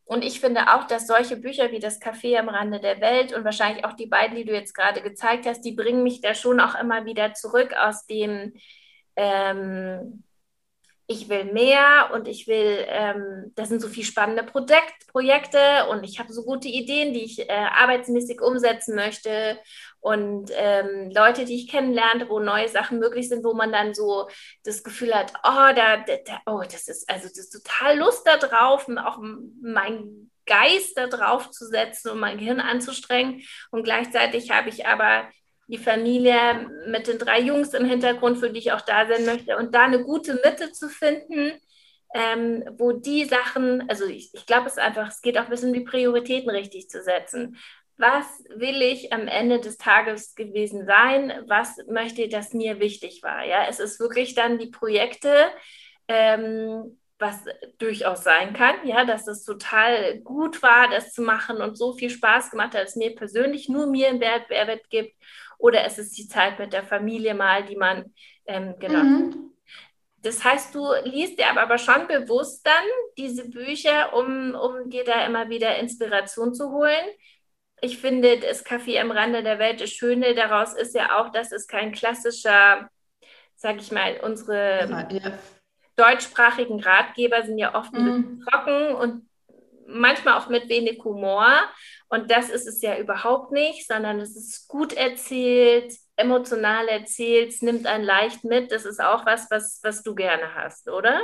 [0.05, 3.43] und ich finde auch, dass solche Bücher wie das Café am Rande der Welt und
[3.43, 6.59] wahrscheinlich auch die beiden, die du jetzt gerade gezeigt hast, die bringen mich da schon
[6.59, 8.53] auch immer wieder zurück aus dem
[9.15, 10.23] ähm,
[11.07, 16.03] ich will mehr und ich will, ähm, das sind so viele spannende Projekt, Projekte und
[16.03, 19.59] ich habe so gute Ideen, die ich äh, arbeitsmäßig umsetzen möchte.
[19.99, 24.29] Und ähm, Leute, die ich kennenlerne, wo neue Sachen möglich sind, wo man dann so
[24.63, 28.37] das Gefühl hat, oh, da, da oh, das ist also das ist total Lust da
[28.37, 29.19] drauf, auch
[29.61, 33.41] mein Geist da drauf zu setzen und mein Gehirn anzustrengen.
[33.71, 35.27] Und gleichzeitig habe ich aber
[35.67, 39.57] die Familie mit den drei Jungs im Hintergrund, für die ich auch da sein möchte.
[39.57, 41.53] Und da eine gute Mitte zu finden,
[42.13, 45.69] ähm, wo die Sachen, also ich, ich glaube, es einfach, es geht auch ein bisschen
[45.69, 47.57] um die Prioritäten richtig zu setzen.
[47.97, 51.33] Was will ich am Ende des Tages gewesen sein?
[51.47, 53.43] Was möchte, ich, dass mir wichtig war?
[53.45, 55.33] Ja, es ist wirklich dann die Projekte,
[56.07, 57.43] ähm, was
[57.77, 62.09] durchaus sein kann, ja, dass es total gut war, das zu machen und so viel
[62.09, 64.49] Spaß gemacht hat, dass es mir persönlich nur mir einen Wert,
[64.89, 65.15] gibt
[65.57, 68.13] oder es ist die Zeit mit der Familie mal, die man
[68.45, 69.55] ähm, genossen mhm.
[70.25, 72.73] Das heißt, du liest dir aber schon bewusst dann
[73.15, 77.05] diese Bücher, um, um dir da immer wieder Inspiration zu holen.
[77.79, 81.51] Ich finde, das Café am Rande der Welt, das Schöne daraus ist ja auch, dass
[81.51, 82.89] es kein klassischer,
[83.55, 85.39] sag ich mal, unsere ja, ja.
[85.95, 88.43] deutschsprachigen Ratgeber sind ja oft mhm.
[88.49, 89.29] trocken und
[89.85, 91.53] manchmal auch mit wenig Humor.
[92.09, 97.61] Und das ist es ja überhaupt nicht, sondern es ist gut erzählt, emotional erzählt, es
[97.61, 98.71] nimmt einen leicht mit.
[98.71, 101.19] Das ist auch was, was, was du gerne hast, oder?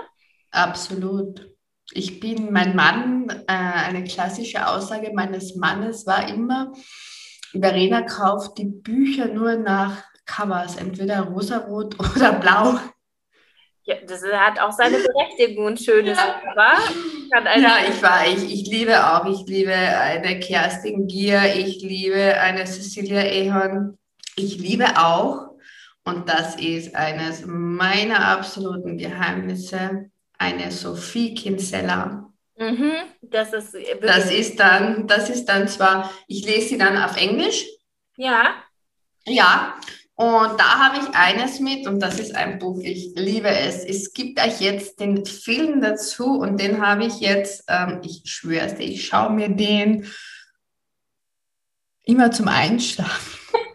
[0.52, 1.50] Absolut.
[1.94, 6.72] Ich bin mein Mann, äh, eine klassische Aussage meines Mannes war immer,
[7.52, 12.80] Verena kauft die Bücher nur nach Covers, entweder rosarot oder blau.
[13.84, 16.78] Ja, das hat auch seine Berechtigung, ein schönes ja.
[17.58, 22.66] Ja, ich war, ich, ich liebe auch, ich liebe eine Kerstin Gier, ich liebe eine
[22.66, 23.98] Cecilia Ehorn,
[24.36, 25.56] ich liebe auch,
[26.04, 32.32] und das ist eines meiner absoluten Geheimnisse, eine Sophie Kinsella.
[32.58, 37.18] Mhm, das ist das ist dann, das ist dann zwar, ich lese sie dann auf
[37.18, 37.66] Englisch.
[38.18, 38.56] Ja.
[39.26, 39.76] Ja,
[40.16, 43.84] und da habe ich eines mit und das ist ein Buch, ich liebe es.
[43.84, 48.68] Es gibt euch jetzt den Film dazu und den habe ich jetzt, ähm, ich schwöre
[48.68, 50.06] es dir, ich schaue mir den
[52.04, 53.40] immer zum Einschlafen.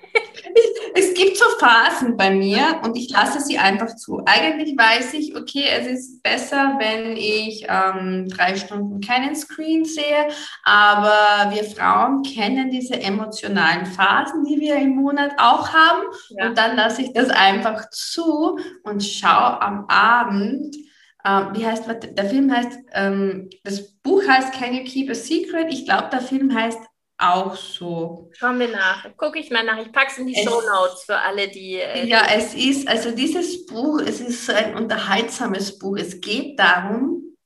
[0.96, 4.22] es gibt so Phasen bei mir und ich lasse sie einfach zu.
[4.24, 10.28] Eigentlich weiß ich, okay, es ist besser, wenn ich ähm, drei Stunden keinen Screen sehe,
[10.64, 16.48] aber wir Frauen kennen diese emotionalen Phasen, die wir im Monat auch haben ja.
[16.48, 20.74] und dann lasse ich das einfach zu und schaue am Abend,
[21.26, 25.66] ähm, wie heißt, der Film heißt, ähm, das Buch heißt Can You Keep a Secret?
[25.70, 26.78] Ich glaube, der Film heißt
[27.18, 28.30] auch so.
[28.34, 29.16] Schauen wir nach.
[29.16, 29.78] Gucke ich mal nach.
[29.78, 31.76] Ich packe es in die Show Notes für alle, die.
[31.76, 35.96] Äh, ja, es ist, also dieses Buch, es ist ein unterhaltsames Buch.
[35.96, 37.36] Es geht darum,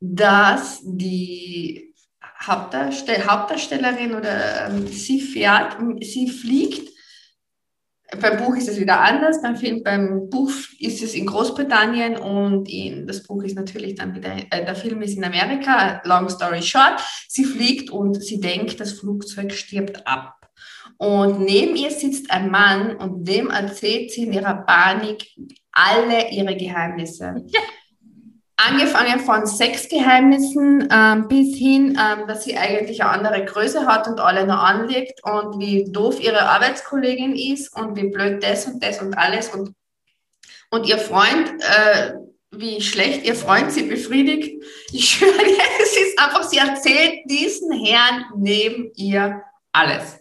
[0.00, 1.94] dass die
[2.42, 6.88] Hauptdarstell Hauptdarstellerin oder ähm, sie fährt, sie fliegt
[8.20, 9.42] beim Buch ist es wieder anders.
[9.42, 14.14] Beim, Film, beim Buch ist es in Großbritannien und in, das Buch ist natürlich dann
[14.14, 16.00] wieder, äh, der Film ist in Amerika.
[16.04, 20.34] Long story short, sie fliegt und sie denkt, das Flugzeug stirbt ab.
[20.96, 25.24] Und neben ihr sitzt ein Mann und dem erzählt sie in ihrer Panik
[25.70, 27.44] alle ihre Geheimnisse.
[28.60, 34.18] Angefangen von Sexgeheimnissen ähm, bis hin, ähm, dass sie eigentlich eine andere Größe hat und
[34.18, 39.00] alle nur anlegt und wie doof ihre Arbeitskollegin ist und wie blöd das und das
[39.00, 39.76] und alles und,
[40.70, 42.14] und ihr Freund, äh,
[42.50, 44.60] wie schlecht ihr Freund sie befriedigt.
[44.90, 45.30] Ich schwöre,
[45.80, 49.40] es ist einfach, sie erzählt diesen Herrn neben ihr
[49.70, 50.18] alles.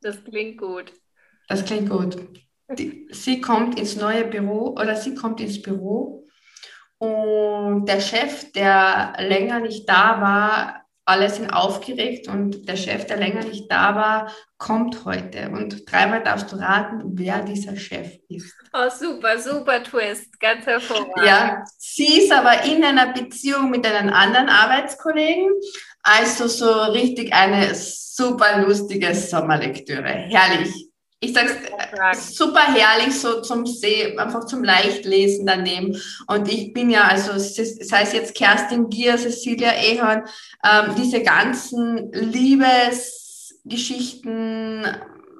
[0.00, 0.92] Das klingt gut.
[1.48, 2.18] Das klingt gut.
[2.78, 6.23] Die, sie kommt ins neue Büro oder sie kommt ins Büro
[7.04, 13.18] und der Chef, der länger nicht da war, alle sind aufgeregt und der Chef, der
[13.18, 15.50] länger nicht da war, kommt heute.
[15.50, 18.54] Und dreimal darfst du raten, wer dieser Chef ist.
[18.72, 21.26] Oh, super, super Twist, ganz hervorragend.
[21.26, 25.50] Ja, sie ist aber in einer Beziehung mit einem anderen Arbeitskollegen.
[26.02, 30.08] Also so richtig eine super lustige Sommerlektüre.
[30.08, 30.93] Herrlich
[31.24, 31.56] ich sage
[32.12, 36.00] es super herrlich, so zum See, einfach zum Leichtlesen daneben.
[36.26, 40.24] Und ich bin ja, also sei es jetzt Kerstin Gier, Cecilia Ehorn,
[40.64, 44.86] ähm, diese ganzen Liebesgeschichten,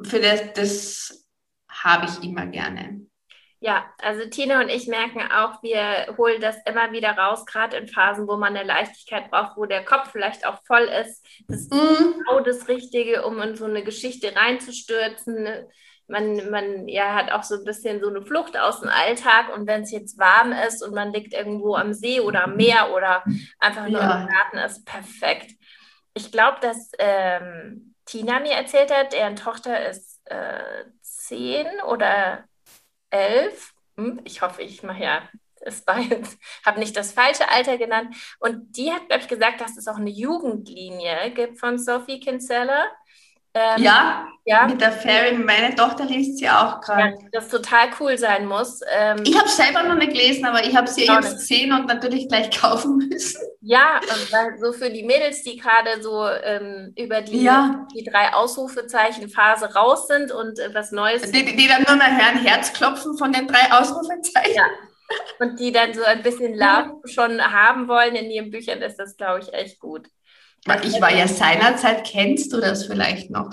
[0.02, 1.26] für das, das
[1.68, 3.02] habe ich immer gerne.
[3.64, 7.88] Ja, also Tina und ich merken auch, wir holen das immer wieder raus, gerade in
[7.88, 11.26] Phasen, wo man eine Leichtigkeit braucht, wo der Kopf vielleicht auch voll ist.
[11.48, 12.12] Das ist mm.
[12.12, 15.48] genau das Richtige, um in so eine Geschichte reinzustürzen.
[16.08, 19.66] Man, man ja, hat auch so ein bisschen so eine Flucht aus dem Alltag und
[19.66, 23.24] wenn es jetzt warm ist und man liegt irgendwo am See oder am Meer oder
[23.60, 24.20] einfach nur ja.
[24.20, 25.52] im Garten, ist perfekt.
[26.12, 32.44] Ich glaube, dass ähm, Tina mir erzählt hat, deren Tochter ist äh, zehn oder
[33.14, 33.74] elf.
[33.96, 35.28] Hm, ich hoffe, ich mache ja
[35.66, 35.84] es
[36.66, 38.14] habe nicht das falsche Alter genannt.
[38.38, 42.86] Und die hat, glaube ich, gesagt, dass es auch eine Jugendlinie gibt von Sophie Kinsella.
[43.56, 45.38] Ähm, ja, ja, mit der Fairy.
[45.38, 47.10] Meine Tochter liest sie auch gerade.
[47.10, 48.80] Ja, das total cool sein muss.
[48.92, 52.28] Ähm, ich habe selber noch nicht gelesen, aber ich habe sie jetzt gesehen und natürlich
[52.28, 53.40] gleich kaufen müssen.
[53.60, 57.86] Ja, und so für die Mädels, die gerade so ähm, über die, ja.
[57.94, 61.30] die drei Ausrufezeichen-Phase raus sind und äh, was Neues.
[61.30, 64.56] Die, die, dann nur mal hören Herzklopfen von den drei Ausrufezeichen.
[64.56, 64.66] Ja.
[65.38, 69.16] Und die dann so ein bisschen Love schon haben wollen in ihren Büchern, ist das,
[69.16, 70.08] glaube ich, echt gut.
[70.82, 73.50] Ich war ja seinerzeit, kennst du das vielleicht noch?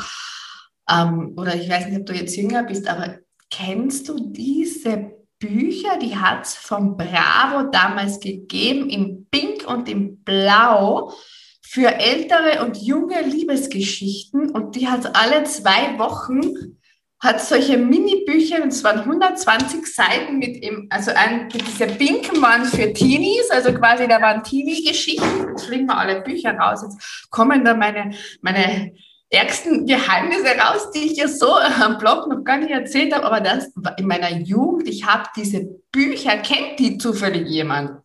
[0.90, 3.18] Ähm, oder ich weiß nicht, ob du jetzt jünger bist, aber
[3.50, 5.98] kennst du diese Bücher?
[5.98, 11.14] Die hat es von Bravo damals gegeben, in Pink und in Blau
[11.62, 14.50] für ältere und junge Liebesgeschichten.
[14.52, 16.78] Und die hat alle zwei Wochen
[17.22, 22.92] hat solche Mini-Bücher, und es waren 120 Seiten mit ihm, also ein, dieser pinken für
[22.94, 27.76] Teenies, also quasi da waren Teenie-Geschichten, jetzt fliegen wir alle Bücher raus, jetzt kommen da
[27.76, 28.94] meine, meine
[29.30, 33.40] ärgsten Geheimnisse raus, die ich ja so am Blog noch gar nicht erzählt habe, aber
[33.40, 38.02] das in meiner Jugend, ich habe diese Bücher, kennt die zufällig jemand?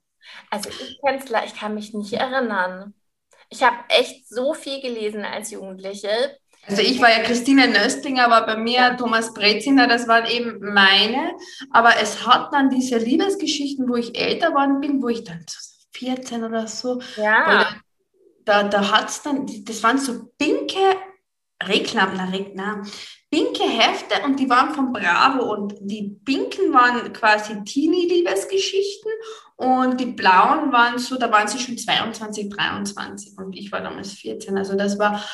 [0.50, 2.94] Also ich kenn's, ich kann mich nicht erinnern.
[3.48, 6.10] Ich habe echt so viel gelesen als Jugendliche.
[6.68, 11.32] Also ich war ja Christine Nöstlinger, war bei mir Thomas Breziner, das waren eben meine.
[11.70, 15.58] Aber es hat dann diese Liebesgeschichten, wo ich älter geworden bin, wo ich dann so
[15.92, 17.00] 14 oder so.
[17.16, 17.68] Ja.
[18.44, 20.96] Da, da hat es dann, das waren so pinke
[21.62, 22.10] Reklam,
[22.54, 22.82] na,
[23.30, 29.10] pinke Hefte und die waren von Bravo und die pinken waren quasi Teenie-Liebesgeschichten
[29.56, 34.12] und die blauen waren so, da waren sie schon 22, 23 und ich war damals
[34.12, 34.56] 14.
[34.58, 35.24] Also das war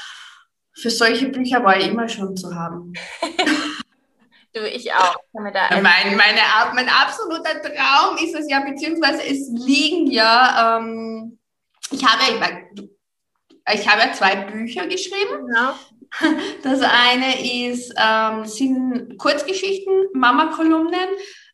[0.75, 2.93] für solche Bücher war ich immer schon zu haben.
[4.55, 5.17] du, ich auch.
[5.33, 6.41] mein, meine,
[6.75, 11.39] mein absoluter Traum ist es ja, beziehungsweise es liegen ja, ähm,
[11.91, 12.23] ich habe,
[13.75, 15.49] ich habe ja zwei Bücher geschrieben.
[15.55, 15.79] Ja.
[16.63, 21.09] Das eine ist, ähm, sind Kurzgeschichten, Mama-Kolumnen,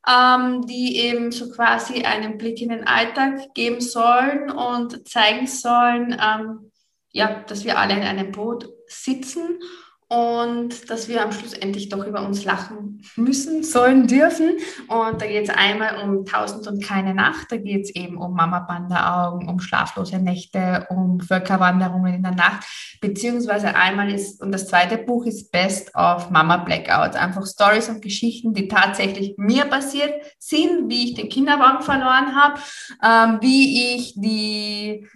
[0.09, 6.21] ähm, die eben so quasi einen Blick in den Alltag geben sollen und zeigen sollen,
[6.21, 6.73] ähm,
[7.11, 9.61] ja, dass wir alle in einem Boot sitzen
[10.09, 14.57] und dass wir am Schluss endlich doch über uns lachen müssen, sollen, dürfen.
[14.89, 18.35] Und da geht es einmal um Tausend und keine Nacht, da geht es eben um
[18.35, 22.65] Mama Panda Augen, um schlaflose Nächte, um Völkerwanderungen in der Nacht,
[23.03, 28.01] beziehungsweise einmal ist, und das zweite Buch ist Best of Mama Blackouts, einfach Stories und
[28.01, 32.61] Geschichten, die tatsächlich mir passiert sind, wie ich den Kinderwagen verloren habe,
[33.05, 35.07] ähm, wie ich die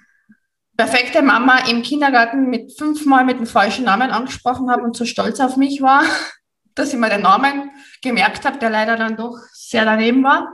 [0.77, 5.41] perfekte Mama im Kindergarten mit fünfmal mit dem falschen Namen angesprochen habe und so stolz
[5.41, 6.03] auf mich war,
[6.75, 7.71] dass ich mir den Namen
[8.03, 10.49] gemerkt habe, der leider dann doch sehr daneben war.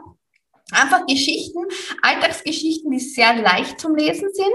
[0.72, 1.60] Einfach Geschichten,
[2.02, 4.52] Alltagsgeschichten, die sehr leicht zum Lesen sind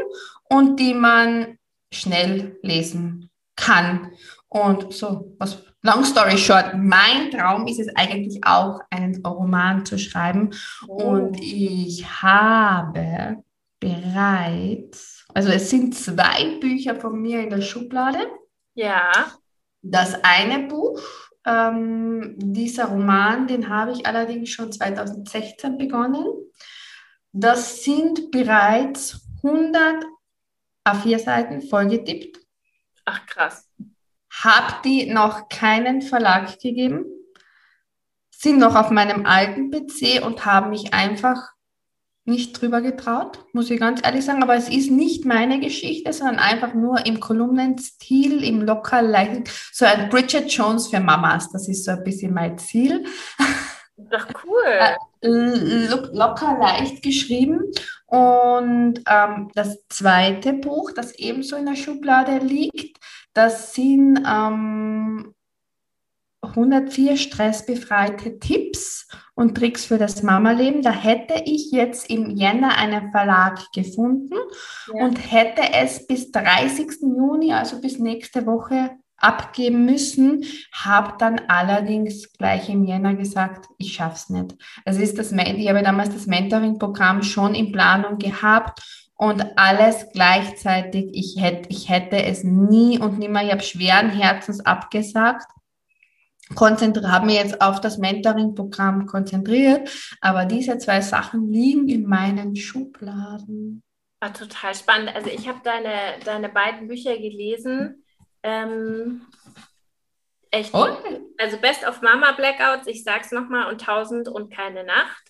[0.50, 1.58] und die man
[1.92, 4.12] schnell lesen kann.
[4.48, 9.98] Und so, was, long story short, mein Traum ist es eigentlich auch, einen Roman zu
[9.98, 10.52] schreiben.
[10.88, 10.94] Oh.
[10.94, 13.44] Und ich habe
[13.80, 18.20] bereits, also es sind zwei Bücher von mir in der Schublade.
[18.76, 19.12] Ja.
[19.82, 21.02] Das eine Buch,
[21.46, 26.26] ähm, dieser Roman, den habe ich allerdings schon 2016 begonnen.
[27.32, 30.06] Das sind bereits 100
[30.86, 32.40] A4 Seiten vollgetippt.
[33.06, 33.70] Ach krass.
[34.44, 37.06] Habe die noch keinen Verlag gegeben,
[38.32, 41.53] sind noch auf meinem alten PC und haben mich einfach
[42.26, 44.44] nicht drüber getraut, muss ich ganz ehrlich sagen.
[44.44, 49.86] Aber es ist nicht meine Geschichte, sondern einfach nur im Kolumnenstil, im locker leicht, so
[49.86, 51.50] ein Bridget Jones für Mamas.
[51.52, 53.06] Das ist so ein bisschen mein Ziel.
[53.98, 54.98] Doch cool.
[55.24, 57.62] Äh, locker leicht geschrieben.
[58.08, 62.98] Und ähm, das zweite Buch, das ebenso in der Schublade liegt,
[63.34, 65.33] das sind ähm,
[66.44, 70.82] 104 stressbefreite Tipps und Tricks für das Mama-Leben.
[70.82, 74.36] Da hätte ich jetzt im Jänner einen Verlag gefunden
[74.94, 75.06] ja.
[75.06, 77.02] und hätte es bis 30.
[77.02, 83.94] Juni, also bis nächste Woche, abgeben müssen, habe dann allerdings gleich im Jänner gesagt, ich
[83.94, 84.56] schaffe es nicht.
[84.84, 88.82] Es ist das, ich habe damals das Mentoring-Programm schon in Planung gehabt
[89.16, 91.06] und alles gleichzeitig.
[91.14, 95.46] Ich hätte, ich hätte es nie und nimmer, ich habe schweren Herzens abgesagt
[96.60, 99.90] habe mich jetzt auf das Mentoring-Programm konzentriert,
[100.22, 103.84] aber diese zwei Sachen liegen in meinen Schubladen.
[104.20, 105.14] War ah, total spannend.
[105.14, 108.06] Also ich habe deine, deine beiden Bücher gelesen.
[108.42, 109.22] Ähm,
[110.50, 110.74] echt.
[110.74, 110.88] Oh.
[111.38, 115.24] Also Best of Mama Blackouts, ich sag's nochmal, und 1000 und keine Nacht.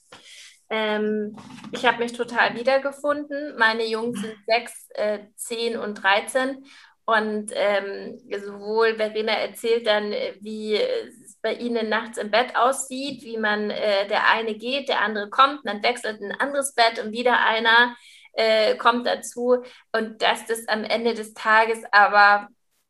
[0.70, 1.36] Ähm,
[1.72, 3.56] ich habe mich total wiedergefunden.
[3.58, 6.64] Meine Jungs sind 6, äh, 10 und 13
[7.06, 13.24] und ähm, sowohl Verena erzählt dann, äh, wie es bei ihnen nachts im Bett aussieht,
[13.24, 17.12] wie man äh, der eine geht, der andere kommt, dann wechselt ein anderes Bett und
[17.12, 17.96] wieder einer
[18.34, 19.64] äh, kommt dazu.
[19.92, 22.48] Und dass das am Ende des Tages aber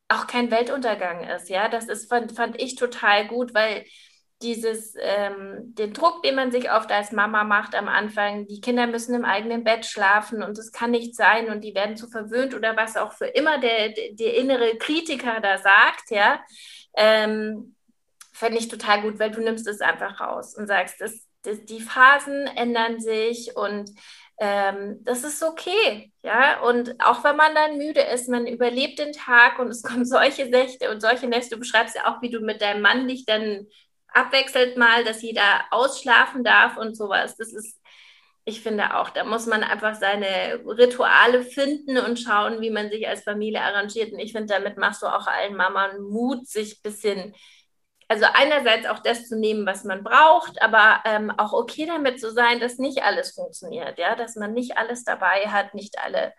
[0.10, 1.50] auch kein Weltuntergang ist.
[1.50, 3.86] Ja, das ist, fand, fand ich total gut, weil
[4.44, 8.86] dieses, ähm, den Druck, den man sich oft als Mama macht am Anfang, die Kinder
[8.86, 12.54] müssen im eigenen Bett schlafen und es kann nicht sein und die werden zu verwöhnt
[12.54, 16.42] oder was auch für immer der, der innere Kritiker da sagt, ja,
[16.96, 17.76] ähm,
[18.34, 21.82] fände ich total gut, weil du nimmst es einfach raus und sagst, das, das, die
[21.82, 23.90] Phasen ändern sich und
[24.40, 26.62] ähm, das ist okay, ja.
[26.62, 30.48] Und auch wenn man dann müde ist, man überlebt den Tag und es kommen solche
[30.48, 31.52] Nächte und solche Nächte.
[31.52, 33.68] Du beschreibst ja auch, wie du mit deinem Mann dich dann
[34.14, 37.36] abwechselt mal, dass jeder ausschlafen darf und sowas.
[37.38, 37.82] Das ist,
[38.46, 43.08] ich finde auch, da muss man einfach seine Rituale finden und schauen, wie man sich
[43.08, 44.14] als Familie arrangiert.
[44.14, 47.36] Und ich finde, damit machst du auch allen Mamas Mut, sich ein bisschen,
[48.08, 52.32] also einerseits auch das zu nehmen, was man braucht, aber ähm, auch okay damit zu
[52.32, 56.34] sein, dass nicht alles funktioniert, ja, dass man nicht alles dabei hat, nicht alle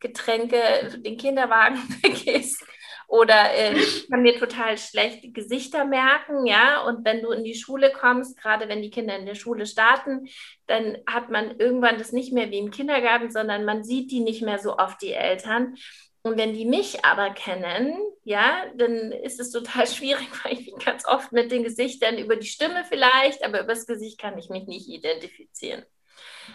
[0.00, 0.58] Getränke,
[0.98, 2.64] den Kinderwagen vergisst
[3.08, 6.82] oder äh, ich kann mir total schlecht Gesichter merken, ja.
[6.82, 10.28] Und wenn du in die Schule kommst, gerade wenn die Kinder in der Schule starten,
[10.66, 14.42] dann hat man irgendwann das nicht mehr wie im Kindergarten, sondern man sieht die nicht
[14.42, 15.74] mehr so oft, die Eltern.
[16.20, 20.84] Und wenn die mich aber kennen, ja, dann ist es total schwierig, weil ich mich
[20.84, 24.50] ganz oft mit den Gesichtern über die Stimme vielleicht, aber über das Gesicht kann ich
[24.50, 25.82] mich nicht identifizieren.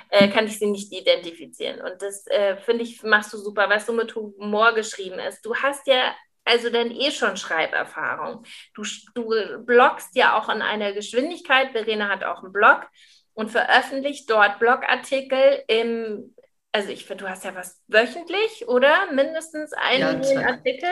[0.09, 1.81] Äh, kann ich sie nicht identifizieren.
[1.81, 5.43] Und das äh, finde ich, machst du super, was so mit Humor geschrieben ist.
[5.43, 6.13] Du hast ja
[6.45, 8.43] also dann eh schon Schreiberfahrung.
[8.73, 8.83] Du,
[9.15, 11.71] du bloggst ja auch in einer Geschwindigkeit.
[11.71, 12.87] Verena hat auch einen Blog
[13.33, 16.35] und veröffentlicht dort Blogartikel im,
[16.71, 19.11] also ich finde, du hast ja was wöchentlich, oder?
[19.11, 20.89] Mindestens einen ja, Artikel.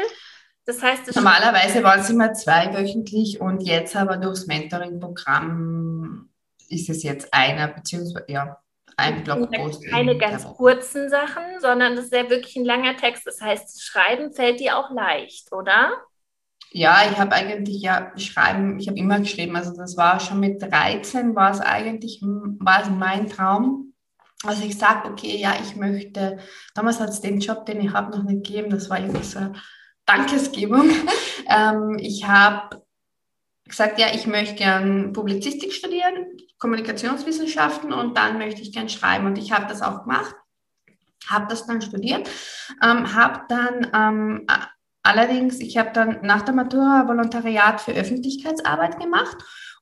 [0.66, 6.30] Das heißt, normalerweise waren es immer zweiwöchentlich und jetzt aber durchs Mentoring-Programm
[6.70, 8.61] ist es jetzt einer, beziehungsweise ja,
[9.02, 9.86] ein Blogpost.
[9.90, 13.26] Keine ganz kurzen Sachen, sondern das ist ja wirklich ein langer Text.
[13.28, 15.92] Das heißt, Schreiben fällt dir auch leicht, oder?
[16.74, 19.56] Ja, ich habe eigentlich ja schreiben, ich habe immer geschrieben.
[19.58, 23.94] Also das war schon mit 13 war es eigentlich war es mein Traum.
[24.44, 26.40] Also ich sage, okay, ja, ich möchte,
[26.74, 28.72] damals hat es den Job, den ich habe, noch nicht gegeben.
[28.72, 29.54] Das war irgendwie so eine
[30.06, 30.90] Dankesgebung.
[31.50, 32.82] Ähm, ich habe
[33.72, 36.28] gesagt, ja, ich möchte gern Publizistik studieren,
[36.60, 39.26] Kommunikationswissenschaften und dann möchte ich gern schreiben.
[39.26, 40.36] Und ich habe das auch gemacht,
[41.28, 42.30] habe das dann studiert,
[42.84, 44.48] ähm, habe dann ähm,
[45.04, 49.38] allerdings, ich habe dann nach der Matura Volontariat für Öffentlichkeitsarbeit gemacht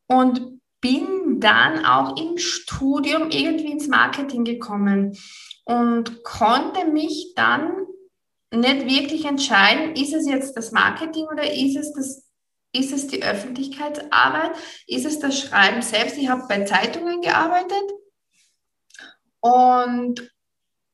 [0.07, 5.17] und bin dann auch im Studium irgendwie ins Marketing gekommen
[5.65, 7.71] und konnte mich dann
[8.51, 12.28] nicht wirklich entscheiden, ist es jetzt das Marketing oder ist es das
[12.71, 14.51] ist es die Öffentlichkeitsarbeit?
[14.87, 16.17] Ist es das Schreiben selbst?
[16.17, 17.83] Ich habe bei Zeitungen gearbeitet
[19.41, 20.31] und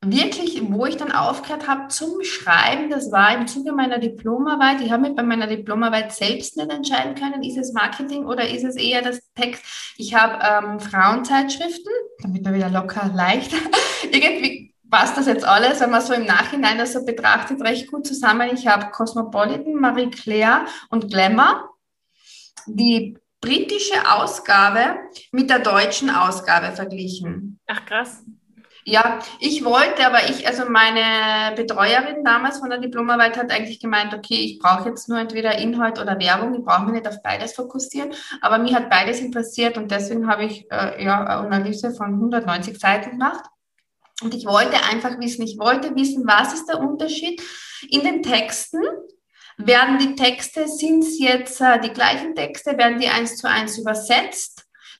[0.01, 4.81] wirklich, wo ich dann aufgehört habe zum Schreiben, das war im Zuge meiner Diplomarbeit.
[4.81, 8.63] Ich habe mich bei meiner Diplomarbeit selbst nicht entscheiden können, ist es Marketing oder ist
[8.63, 9.63] es eher das Text.
[9.97, 13.51] Ich habe ähm, Frauenzeitschriften, damit man wieder locker leicht,
[14.11, 18.05] irgendwie passt das jetzt alles, wenn man so im Nachhinein das so betrachtet, recht gut
[18.05, 18.49] zusammen.
[18.53, 21.69] Ich habe Cosmopolitan, Marie Claire und Glamour.
[22.67, 24.97] Die britische Ausgabe
[25.31, 27.59] mit der deutschen Ausgabe verglichen.
[27.67, 28.23] Ach krass.
[28.87, 34.13] Ja, ich wollte, aber ich, also meine Betreuerin damals von der Diplomarbeit hat eigentlich gemeint,
[34.13, 37.53] okay, ich brauche jetzt nur entweder Inhalt oder Werbung, ich brauche mich nicht auf beides
[37.53, 42.13] fokussieren, aber mir hat beides interessiert und deswegen habe ich äh, ja, eine Analyse von
[42.13, 43.45] 190 Seiten gemacht.
[44.21, 47.41] Und ich wollte einfach wissen, ich wollte wissen, was ist der Unterschied
[47.89, 48.81] in den Texten
[49.57, 53.77] werden die Texte, sind es jetzt äh, die gleichen Texte, werden die eins zu eins
[53.77, 54.54] übersetzt?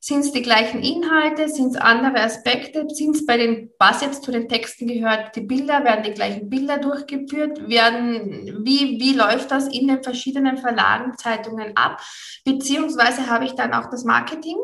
[0.08, 1.50] Sind es die gleichen Inhalte?
[1.50, 2.86] Sind es andere Aspekte?
[2.90, 5.84] Sind es bei den, was jetzt zu den Texten gehört, die Bilder?
[5.84, 7.68] Werden die gleichen Bilder durchgeführt?
[7.68, 12.00] Werden, wie, wie läuft das in den verschiedenen Verlagen, Zeitungen ab?
[12.44, 14.58] Beziehungsweise habe ich dann auch das Marketing,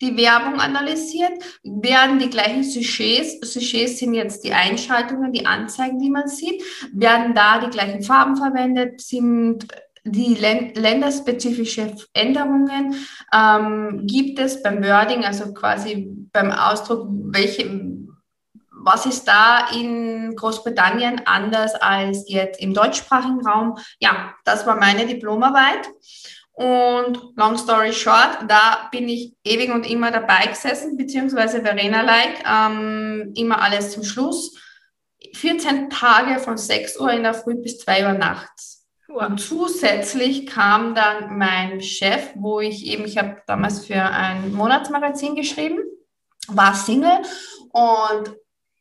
[0.00, 1.34] die Werbung analysiert?
[1.62, 7.32] Werden die gleichen Sujets, Sujets sind jetzt die Einschaltungen, die Anzeigen, die man sieht, werden
[7.36, 9.00] da die gleichen Farben verwendet?
[9.00, 9.68] Sind
[10.10, 12.94] die länderspezifische Änderungen
[13.32, 17.90] ähm, gibt es beim Wording, also quasi beim Ausdruck, welche,
[18.70, 23.78] was ist da in Großbritannien anders als jetzt im deutschsprachigen Raum?
[23.98, 25.88] Ja, das war meine Diplomarbeit.
[26.52, 33.32] Und long story short, da bin ich ewig und immer dabei gesessen, beziehungsweise Verena-like, ähm,
[33.34, 34.58] immer alles zum Schluss.
[35.34, 38.79] 14 Tage von 6 Uhr in der Früh bis 2 Uhr nachts.
[39.12, 45.34] Und zusätzlich kam dann mein Chef, wo ich eben, ich habe damals für ein Monatsmagazin
[45.34, 45.78] geschrieben,
[46.48, 47.22] war Single
[47.72, 48.36] und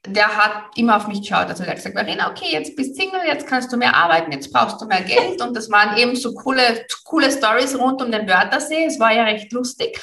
[0.06, 1.48] der hat immer auf mich geschaut.
[1.48, 4.52] Also der hat gesagt, Marina, okay, jetzt bist Single, jetzt kannst du mehr arbeiten, jetzt
[4.54, 5.42] brauchst du mehr Geld.
[5.42, 8.86] Und das waren eben so coole, coole Stories rund um den Wörthersee.
[8.86, 10.00] Es war ja recht lustig.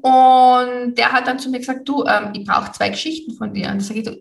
[0.00, 3.68] Und der hat dann zu mir gesagt, du, ähm, ich brauche zwei Geschichten von dir.
[3.68, 4.18] Und da sage ich, du,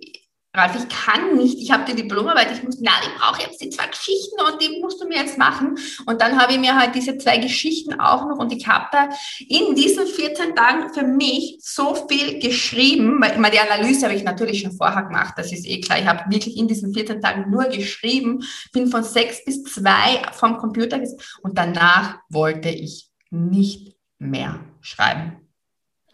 [0.56, 3.72] Ralf, ich kann nicht, ich habe die Diplomarbeit, ich muss, na, ich brauche jetzt die
[3.72, 5.80] zwei Geschichten und die musst du mir jetzt machen.
[6.06, 9.10] Und dann habe ich mir halt diese zwei Geschichten auch noch und ich habe da
[9.40, 14.24] in diesen 14 Tagen für mich so viel geschrieben, weil immer die Analyse habe ich
[14.24, 15.98] natürlich schon vorher gemacht, das ist eh klar.
[15.98, 20.58] Ich habe wirklich in diesen 14 Tagen nur geschrieben, bin von sechs bis zwei vom
[20.58, 21.02] Computer
[21.42, 25.50] und danach wollte ich nicht mehr schreiben.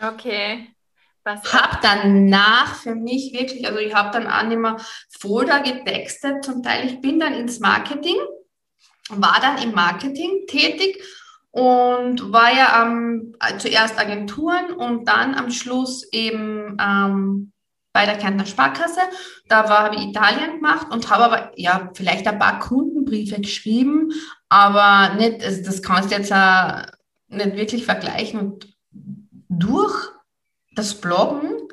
[0.02, 0.70] Okay.
[1.24, 4.78] Was habe danach für mich wirklich, also ich habe dann auch immer
[5.20, 8.16] Folder getextet, zum Teil, ich bin dann ins Marketing,
[9.10, 11.02] war dann im Marketing tätig
[11.52, 17.52] und war ja ähm, zuerst Agenturen und dann am Schluss eben ähm,
[17.92, 19.02] bei der Kärntner Sparkasse.
[19.48, 24.12] Da habe ich Italien gemacht und habe aber ja vielleicht ein paar Kundenbriefe geschrieben,
[24.48, 26.84] aber nicht, also das kannst du jetzt äh,
[27.30, 28.68] nicht wirklich vergleichen und
[29.50, 30.10] durch
[30.72, 31.68] das Bloggen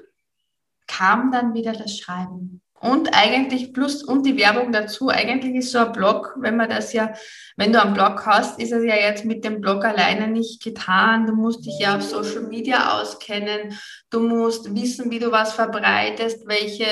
[0.86, 2.62] kam dann wieder das Schreiben.
[2.78, 5.08] Und eigentlich plus und die Werbung dazu.
[5.08, 7.14] Eigentlich ist so ein Blog, wenn man das ja,
[7.56, 11.26] wenn du einen Blog hast, ist es ja jetzt mit dem Blog alleine nicht getan.
[11.26, 13.78] Du musst dich ja auf Social Media auskennen.
[14.10, 16.86] Du musst wissen, wie du was verbreitest, welche,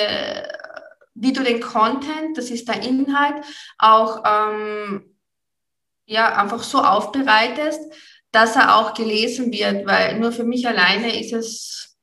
[1.15, 3.45] wie du den Content, das ist der Inhalt,
[3.79, 5.15] auch ähm,
[6.07, 7.81] ja einfach so aufbereitest,
[8.33, 11.94] dass er auch gelesen wird, weil nur für mich alleine ist es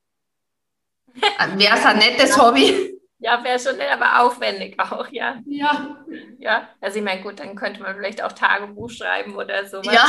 [1.55, 2.97] Wäre es ein nettes Hobby?
[3.19, 5.39] Ja, wäre schon aber aufwendig auch, ja.
[5.45, 6.03] Ja.
[6.39, 9.93] Ja, also ich meine, gut, dann könnte man vielleicht auch Tagebuch schreiben oder sowas.
[9.93, 10.07] Ja.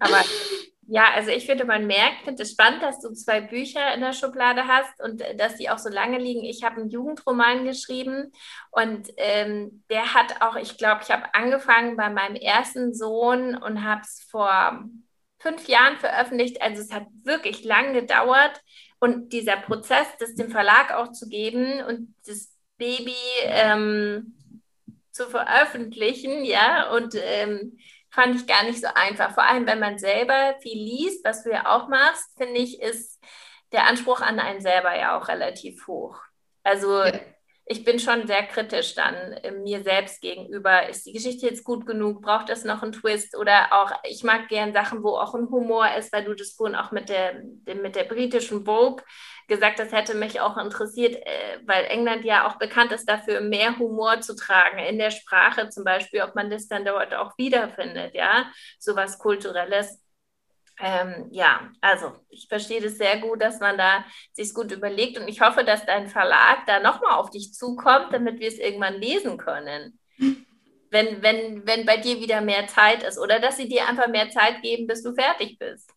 [0.00, 0.20] Aber
[0.86, 4.12] ja, also ich finde, man merkt, finde es spannend, dass du zwei Bücher in der
[4.12, 6.44] Schublade hast und äh, dass die auch so lange liegen.
[6.44, 8.32] Ich habe einen Jugendroman geschrieben
[8.70, 13.84] und ähm, der hat auch, ich glaube, ich habe angefangen bei meinem ersten Sohn und
[13.84, 14.84] habe es vor
[15.38, 16.60] fünf Jahren veröffentlicht.
[16.60, 18.60] Also es hat wirklich lang gedauert
[19.04, 24.34] und dieser Prozess, das dem Verlag auch zu geben und das Baby ähm,
[25.10, 27.78] zu veröffentlichen, ja, und ähm,
[28.10, 29.34] fand ich gar nicht so einfach.
[29.34, 33.22] Vor allem, wenn man selber viel liest, was du ja auch machst, finde ich, ist
[33.72, 36.18] der Anspruch an einen selber ja auch relativ hoch.
[36.62, 37.12] Also ja.
[37.66, 40.88] Ich bin schon sehr kritisch dann äh, mir selbst gegenüber.
[40.88, 42.20] Ist die Geschichte jetzt gut genug?
[42.22, 43.36] Braucht es noch einen Twist?
[43.36, 46.76] Oder auch, ich mag gern Sachen, wo auch ein Humor ist, weil du das vorhin
[46.76, 47.42] auch mit der,
[47.74, 49.02] mit der britischen Vogue
[49.48, 53.78] gesagt, das hätte mich auch interessiert, äh, weil England ja auch bekannt ist dafür, mehr
[53.78, 58.14] Humor zu tragen in der Sprache zum Beispiel, ob man das dann dort auch wiederfindet,
[58.14, 58.46] ja,
[58.78, 60.03] sowas Kulturelles.
[60.80, 65.28] Ähm, ja, also ich verstehe das sehr gut, dass man da sich gut überlegt und
[65.28, 69.38] ich hoffe, dass dein Verlag da nochmal auf dich zukommt, damit wir es irgendwann lesen
[69.38, 69.98] können.
[70.90, 74.30] Wenn, wenn, wenn bei dir wieder mehr Zeit ist oder dass sie dir einfach mehr
[74.30, 75.90] Zeit geben, bis du fertig bist.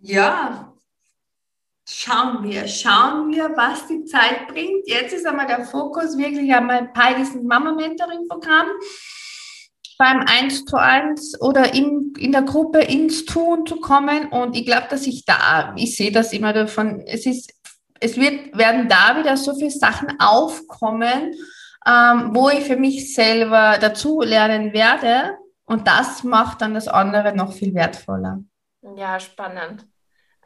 [0.00, 0.72] Ja,
[1.90, 4.86] Schauen wir, schauen wir, was die Zeit bringt.
[4.86, 8.68] Jetzt ist einmal der Fokus wirklich einmal bei diesem Mama-Mentoring-Programm
[9.98, 14.28] beim 1 zu 1 oder in, in der Gruppe ins Tun zu kommen.
[14.28, 17.52] Und ich glaube, dass ich da, ich sehe das immer davon, es ist,
[18.00, 21.34] es wird, werden da wieder so viele Sachen aufkommen,
[21.84, 25.36] ähm, wo ich für mich selber dazu lernen werde.
[25.64, 28.38] Und das macht dann das andere noch viel wertvoller.
[28.96, 29.87] Ja, spannend.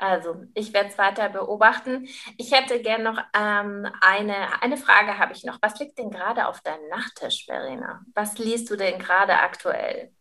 [0.03, 2.09] Also, ich werde es weiter beobachten.
[2.37, 5.59] Ich hätte gerne noch ähm, eine, eine Frage habe ich noch.
[5.63, 8.05] Was liegt denn gerade auf deinem Nachttisch, Verena?
[8.13, 10.13] Was liest du denn gerade aktuell?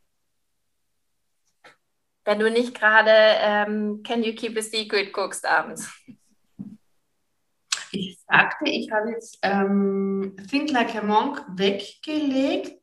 [2.26, 5.92] Wenn du nicht gerade ähm, Can You Keep a Secret guckst abends.
[7.92, 12.80] Ich sagte, ich habe jetzt ähm, Think Like a Monk weggelegt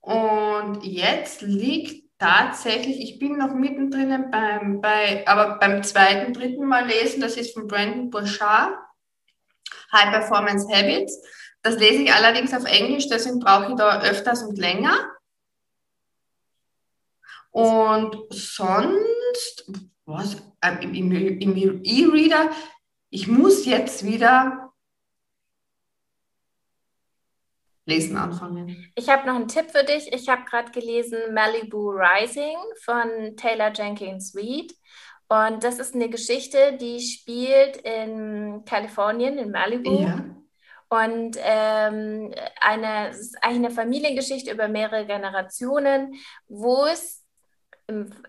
[0.00, 6.86] und jetzt liegt Tatsächlich, ich bin noch mittendrin beim, bei, aber beim zweiten, dritten Mal
[6.86, 8.74] lesen, das ist von Brandon Burchard,
[9.90, 11.18] High Performance Habits.
[11.62, 14.94] Das lese ich allerdings auf Englisch, deswegen brauche ich da öfters und länger.
[17.52, 19.70] Und sonst,
[20.04, 20.36] was,
[20.82, 22.50] im E-Reader,
[23.08, 24.69] ich muss jetzt wieder
[27.90, 28.90] Lesen anfangen.
[28.94, 30.12] Ich habe noch einen Tipp für dich.
[30.12, 34.72] Ich habe gerade gelesen Malibu Rising von Taylor Jenkins Reid.
[35.28, 40.00] Und das ist eine Geschichte, die spielt in Kalifornien, in Malibu.
[40.00, 40.24] Ja.
[40.88, 46.14] Und ähm, eine, es ist eigentlich eine Familiengeschichte über mehrere Generationen,
[46.48, 47.19] wo es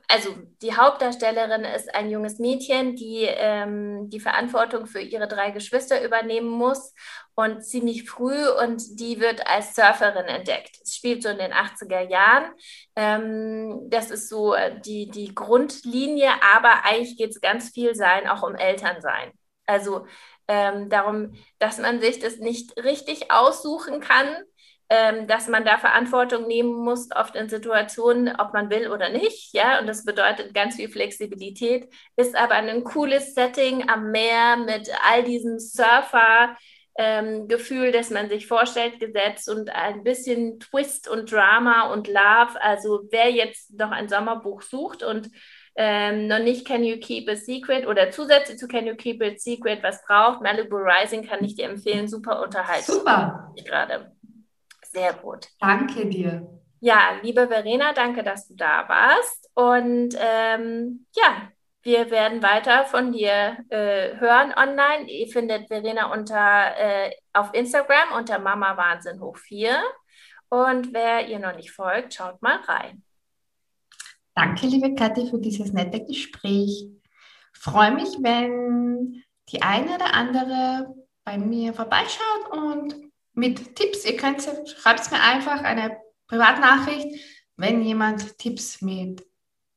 [0.07, 6.03] also die Hauptdarstellerin ist ein junges Mädchen, die ähm, die Verantwortung für ihre drei Geschwister
[6.03, 6.93] übernehmen muss
[7.35, 10.77] und ziemlich früh und die wird als Surferin entdeckt.
[10.83, 12.51] Es spielt so in den 80er Jahren.
[12.95, 18.27] Ähm, das ist so äh, die, die Grundlinie, aber eigentlich geht es ganz viel sein,
[18.27, 19.31] auch um Elternsein.
[19.65, 20.05] Also
[20.47, 24.27] ähm, darum, dass man sich das nicht richtig aussuchen kann,
[25.27, 29.53] dass man da Verantwortung nehmen muss, oft in Situationen, ob man will oder nicht.
[29.53, 31.87] Ja, und das bedeutet ganz viel Flexibilität,
[32.17, 36.57] ist aber ein cooles Setting am Meer mit all diesem Surfer.
[36.95, 42.61] Ähm, Gefühl, das man sich vorstellt, gesetzt und ein bisschen Twist und Drama und Love.
[42.61, 45.29] Also wer jetzt noch ein Sommerbuch sucht und
[45.75, 49.37] ähm, noch nicht Can You Keep a Secret oder zusätzlich zu Can You Keep a
[49.37, 52.09] Secret was braucht, Malibu Rising kann ich dir empfehlen.
[52.09, 52.95] Super Unterhaltung.
[52.95, 53.53] Super.
[53.63, 54.11] Gerade.
[54.91, 55.47] Sehr gut.
[55.59, 56.47] Danke dir.
[56.81, 59.49] Ja, liebe Verena, danke, dass du da warst.
[59.53, 61.49] Und ähm, ja,
[61.83, 65.09] wir werden weiter von dir äh, hören online.
[65.09, 69.81] Ihr findet Verena unter, äh, auf Instagram unter Mama Wahnsinn hoch 4.
[70.49, 73.03] Und wer ihr noch nicht folgt, schaut mal rein.
[74.35, 76.87] Danke, liebe Kathi, für dieses nette Gespräch.
[77.53, 84.05] Freue mich, wenn die eine oder andere bei mir vorbeischaut und mit Tipps.
[84.05, 87.07] Ihr könnt, schreibt mir einfach eine Privatnachricht,
[87.57, 89.25] wenn jemand Tipps mit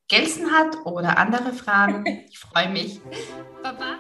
[0.09, 2.05] Gelsen hat oder andere Fragen.
[2.29, 3.01] Ich freue mich.
[3.63, 3.99] Baba.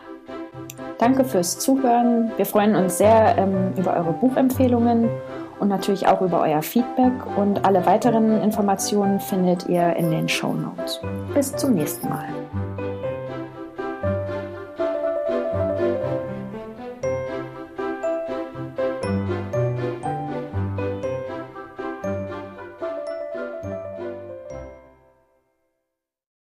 [0.98, 2.32] Danke fürs Zuhören.
[2.36, 5.08] Wir freuen uns sehr ähm, über eure Buchempfehlungen
[5.60, 7.12] und natürlich auch über euer Feedback.
[7.36, 11.00] Und alle weiteren Informationen findet ihr in den Show Notes.
[11.32, 12.28] Bis zum nächsten Mal.